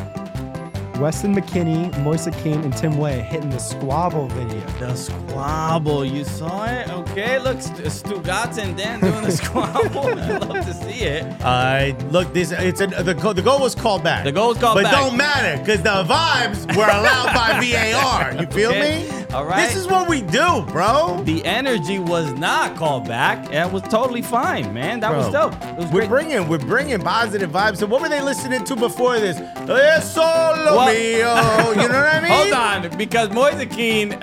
[1.00, 4.60] Weston McKennie, Moise Kean, and Tim Weah hitting the squabble video.
[4.78, 6.88] The squabble, you saw it?
[6.88, 10.06] Okay, look, St- Stugotz and Dan doing the squabble.
[10.18, 11.24] I'd love to see it.
[11.42, 14.24] Uh, look, this it's a, the goal, the goal was called back.
[14.24, 14.92] The goal was called but back.
[14.92, 18.40] But don't matter because the vibes were allowed by VAR.
[18.40, 19.08] You feel Okay.
[19.10, 19.24] me?
[19.34, 19.66] All right.
[19.66, 21.20] This is what we do, bro.
[21.24, 23.52] The energy was not called back.
[23.52, 25.00] It was totally fine, man.
[25.00, 25.54] That was dope.
[25.60, 26.08] It was we're great.
[26.28, 27.78] bringing we're bringing positive vibes.
[27.78, 29.38] So what were they listening to before this?
[29.68, 32.32] Es solo You know what I mean?
[32.32, 34.16] Hold on, because Moise Kean,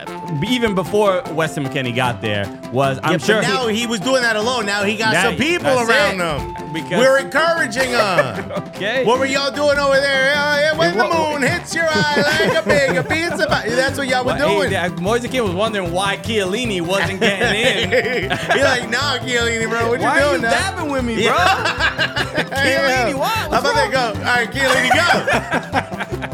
[0.47, 4.21] even before Weston McKennie got there, was I'm Yeah, sure but now he, was doing
[4.21, 4.65] that alone.
[4.65, 6.55] Now he got some people around it.
[6.57, 6.73] him.
[6.73, 8.51] Because- we're encouraging him.
[8.69, 9.03] okay.
[9.05, 10.33] What were y'all doing over there?
[10.33, 13.45] Uh, yeah, when Yeah, the what- moon hits your eye like a big a pizza.
[13.47, 13.67] pie.
[13.69, 14.71] That's what y'all were Well, hey, doing.
[14.71, 18.29] yeah, Moise Kean was wondering why Chiellini wasn't getting in.
[18.55, 19.89] You're like, nah, Chiellini, bro.
[19.89, 20.35] What you why doing?
[20.35, 20.51] you now?
[20.51, 21.33] dabbing with me, bro?
[21.35, 23.27] Chiellini, what?
[23.31, 24.19] How What's about that go?
[24.19, 24.89] All right, Chiellini,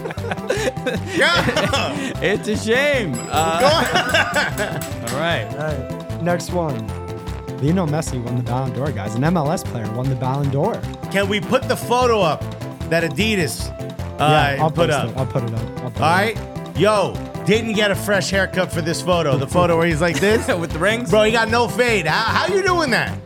[0.04, 0.07] go.
[1.18, 2.14] go.
[2.22, 3.14] It's a shame.
[3.30, 3.86] Uh, Go on.
[5.12, 5.46] all right.
[5.52, 6.88] All right, next one.
[7.62, 9.16] Lionel Messi won the Ballon d'Or, guys.
[9.16, 10.80] An MLS player won the Ballon d'Or.
[11.12, 12.42] Can we put the photo up
[12.90, 13.70] that Adidas
[14.20, 15.10] uh, yeah, I'll put up?
[15.10, 15.18] it.
[15.18, 15.62] I'll put it up.
[15.82, 16.38] I'll put All it up.
[16.38, 16.78] right.
[16.78, 17.14] Yo,
[17.46, 19.38] didn't get a fresh haircut for this photo.
[19.38, 20.48] The photo where he's like this.
[20.48, 21.10] With the rings?
[21.10, 22.06] Bro, he got no fade.
[22.08, 23.18] How, how you doing that?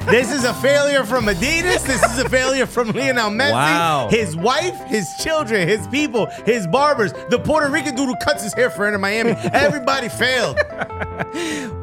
[0.00, 1.86] This is a failure from Adidas.
[1.86, 3.52] This is a failure from Lionel Messi.
[3.52, 4.08] Wow.
[4.10, 8.54] His wife, his children, his people, his barbers, the Puerto Rican dude who cuts his
[8.54, 9.32] hair for Inter Miami.
[9.52, 10.58] Everybody failed.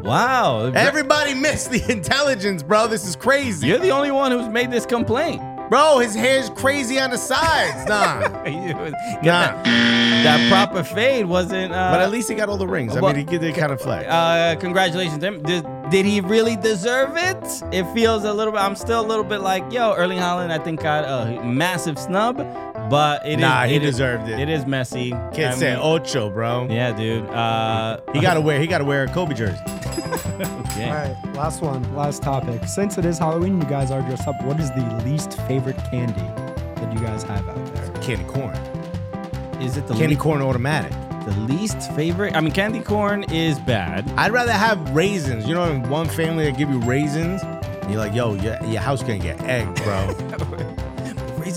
[0.04, 0.72] Wow.
[0.76, 2.88] Everybody missed the intelligence, bro.
[2.88, 3.68] This is crazy.
[3.68, 5.42] You're the only one who's made this complaint.
[5.70, 7.86] Bro, his hair's crazy on the sides.
[7.88, 8.20] Nah.
[9.22, 9.52] Nah.
[9.64, 9.64] that,
[10.24, 11.72] that proper fade wasn't.
[11.74, 12.96] Uh, But at least he got all the rings.
[12.96, 14.08] I Well, mean, he did kind of flex.
[14.10, 15.44] uh, congratulations to him.
[15.44, 17.64] Did, did he really deserve it?
[17.72, 18.62] It feels a little bit.
[18.62, 22.38] I'm still a little bit like, yo, Erling Haaland, I think got a massive snub,
[22.90, 23.38] but it is.
[23.40, 24.40] Nah, he it is- deserved it.
[24.40, 25.34] It is Messi.
[25.34, 26.68] Kid I said mean, ocho, bro.
[26.70, 27.26] Yeah, dude.
[27.30, 28.60] Uh, He gotta wear.
[28.60, 29.58] He gotta wear a Kobe jersey.
[30.42, 30.90] okay.
[30.90, 32.64] All right, last one, last topic.
[32.66, 34.42] Since it is Halloween, you guys are dressed up.
[34.44, 36.14] What is the least favorite candy
[36.82, 38.02] that you guys have out there?
[38.02, 38.56] Candy corn.
[39.62, 40.92] Is it the Candy le- corn automatic.
[41.26, 42.34] the least favorite?
[42.36, 44.10] I mean, candy corn is bad.
[44.18, 45.46] I'd rather have raisins.
[45.48, 47.42] You know, in one family that give you raisins.
[47.90, 50.16] You're like, yo, your, your house gonna get egg, bro.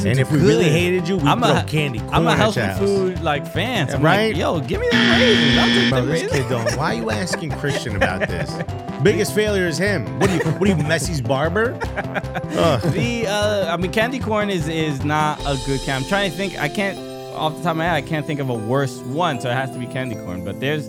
[0.01, 2.79] And if we really hated you, we I'm a, candy corn I'm a healthy house.
[2.79, 3.91] food like fan.
[3.91, 4.33] I'm Right?
[4.33, 5.59] Like, Yo, give me them raisins.
[5.59, 6.77] I'll take Bro, this kid don't.
[6.77, 8.51] Why are you asking Christian about this?
[9.03, 10.19] Biggest failure is him.
[10.19, 10.41] What are you?
[10.53, 11.79] What are you, Messi's barber?
[12.57, 12.81] Ugh.
[12.93, 16.05] The uh, I mean, candy corn is is not a good candy.
[16.05, 16.59] I'm trying to think.
[16.59, 16.99] I can't
[17.35, 17.95] off the top of my head.
[17.95, 19.41] I can't think of a worse one.
[19.41, 20.45] So it has to be candy corn.
[20.45, 20.89] But there's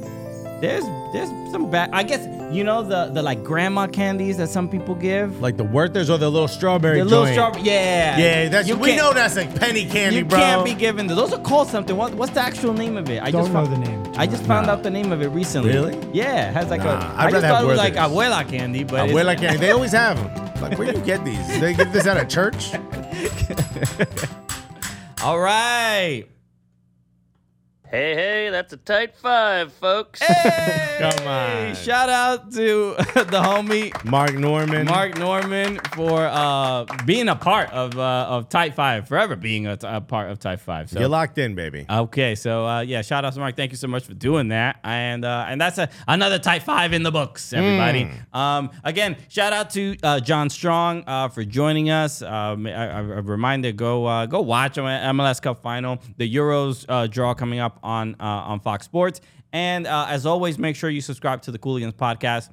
[0.63, 1.89] there's there's some bad.
[1.91, 5.41] I guess you know the the like grandma candies that some people give.
[5.41, 7.35] Like the Werthers or the little strawberry the little joint?
[7.35, 7.63] strawberry.
[7.65, 8.17] Yeah.
[8.17, 10.39] Yeah, that's You we can't- know that's like penny candy, You bro.
[10.39, 11.17] can't be given those.
[11.17, 11.95] Those are called something.
[11.97, 13.21] What, what's the actual name of it?
[13.21, 14.13] I Don't just know found, the name.
[14.15, 15.71] I just found out the name of it recently.
[15.73, 15.97] Really?
[16.13, 16.95] Yeah, it has like Nah, a.
[16.95, 18.31] I'd I just rather thought have it was like Werther's.
[18.31, 20.31] abuela candy, but it's- where like they always have them.
[20.63, 21.45] Like where do you get these?
[21.59, 22.71] They get this at a church?
[25.21, 26.23] all right.
[27.93, 30.19] Hey, hey, that's a tight five, folks.
[30.19, 31.75] Hey, Come on.
[31.75, 34.89] Shout out to the homie Mark Normand.
[34.89, 39.77] Mark Normand for uh, being a part of uh, of Tight Five, forever being a,
[39.83, 40.89] a part of Tight Five.
[40.89, 41.85] So You're locked in, baby.
[41.87, 43.55] Okay, so uh, yeah, shout out to Mark.
[43.55, 46.93] Thank you so much for doing that, and uh, and that's a, another Tight Five
[46.93, 48.09] in the books, everybody.
[48.33, 52.23] Um, again, shout out to uh, John Strong uh, for joining us.
[52.23, 57.05] Um, a, a- a reminder: go uh, go watch MLS Cup final, the Euros uh,
[57.05, 59.21] draw coming up on uh, on Fox Sports,
[59.51, 62.49] and uh, as always, make sure you subscribe to the Cooligans podcast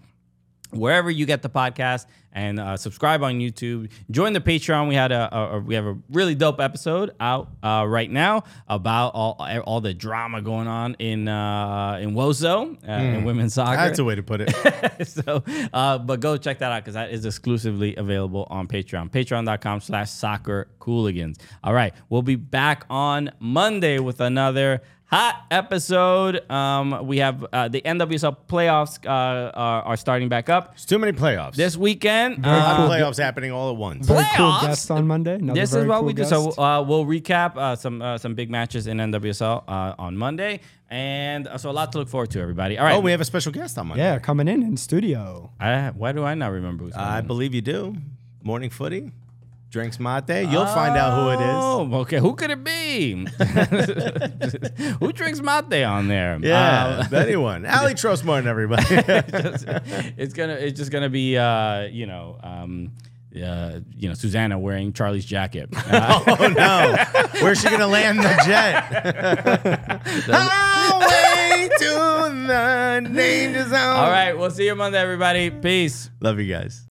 [0.73, 3.91] wherever you get the podcast and uh, subscribe on YouTube.
[4.11, 4.89] Join the Patreon.
[4.89, 8.45] We had a, a, a- we have a really dope episode out uh, right now
[8.69, 13.77] about all all the drama going on in uh, in WoSo uh, in women's soccer.
[13.77, 15.07] That's a way to put it.
[15.09, 19.11] so, uh, but go check that out because that is exclusively available on Patreon.
[19.11, 21.37] Patreon.com slash soccer cooligans.
[21.65, 21.93] All right.
[22.11, 26.49] We'll be back on Monday with another hot episode.
[26.51, 30.99] Um, we have uh, the NWSL playoffs uh, are, are starting back up It's too
[30.99, 31.55] many playoffs.
[31.57, 32.45] this weekend.
[32.45, 34.07] a lot Uh, of playoffs happening all at once.
[34.07, 34.61] Very cool playoffs?
[34.63, 35.35] guest on Monday.
[35.35, 36.25] Another this is what cool we do.
[36.25, 40.61] So uh, we'll recap uh, some uh, some big matches in NWSL uh, on Monday,
[40.89, 42.79] and uh, so a lot to look forward to, everybody.
[42.79, 42.95] All right.
[42.97, 44.03] Oh, we have a special guest on Monday.
[44.05, 45.51] yeah, coming in in studio.
[45.59, 46.85] I, why do I not remember?
[46.85, 47.97] Who's I believe you do.
[48.43, 49.11] Morning footy
[49.71, 51.55] drinks mate, you'll oh, find out who it is.
[51.55, 52.19] Oh, okay.
[52.19, 53.13] Who could it be?
[54.99, 56.39] who drinks mate on there?
[56.43, 57.65] Yeah, uh, anyone.
[57.71, 58.85] Ali Trostmartin, everybody.
[60.19, 60.55] it's gonna.
[60.55, 61.39] It's just gonna be.
[61.39, 62.39] Uh, you know.
[62.43, 62.93] Um,
[63.33, 65.69] uh, you know, Susanna wearing Charlie's jacket.
[65.73, 66.97] Uh, oh no!
[67.41, 68.91] Where's she gonna land the jet?
[71.79, 71.97] To
[72.49, 73.75] the danger zone.
[73.75, 75.51] All right, we'll see you Monday, everybody.
[75.51, 76.11] Peace.
[76.21, 76.83] Love you guys.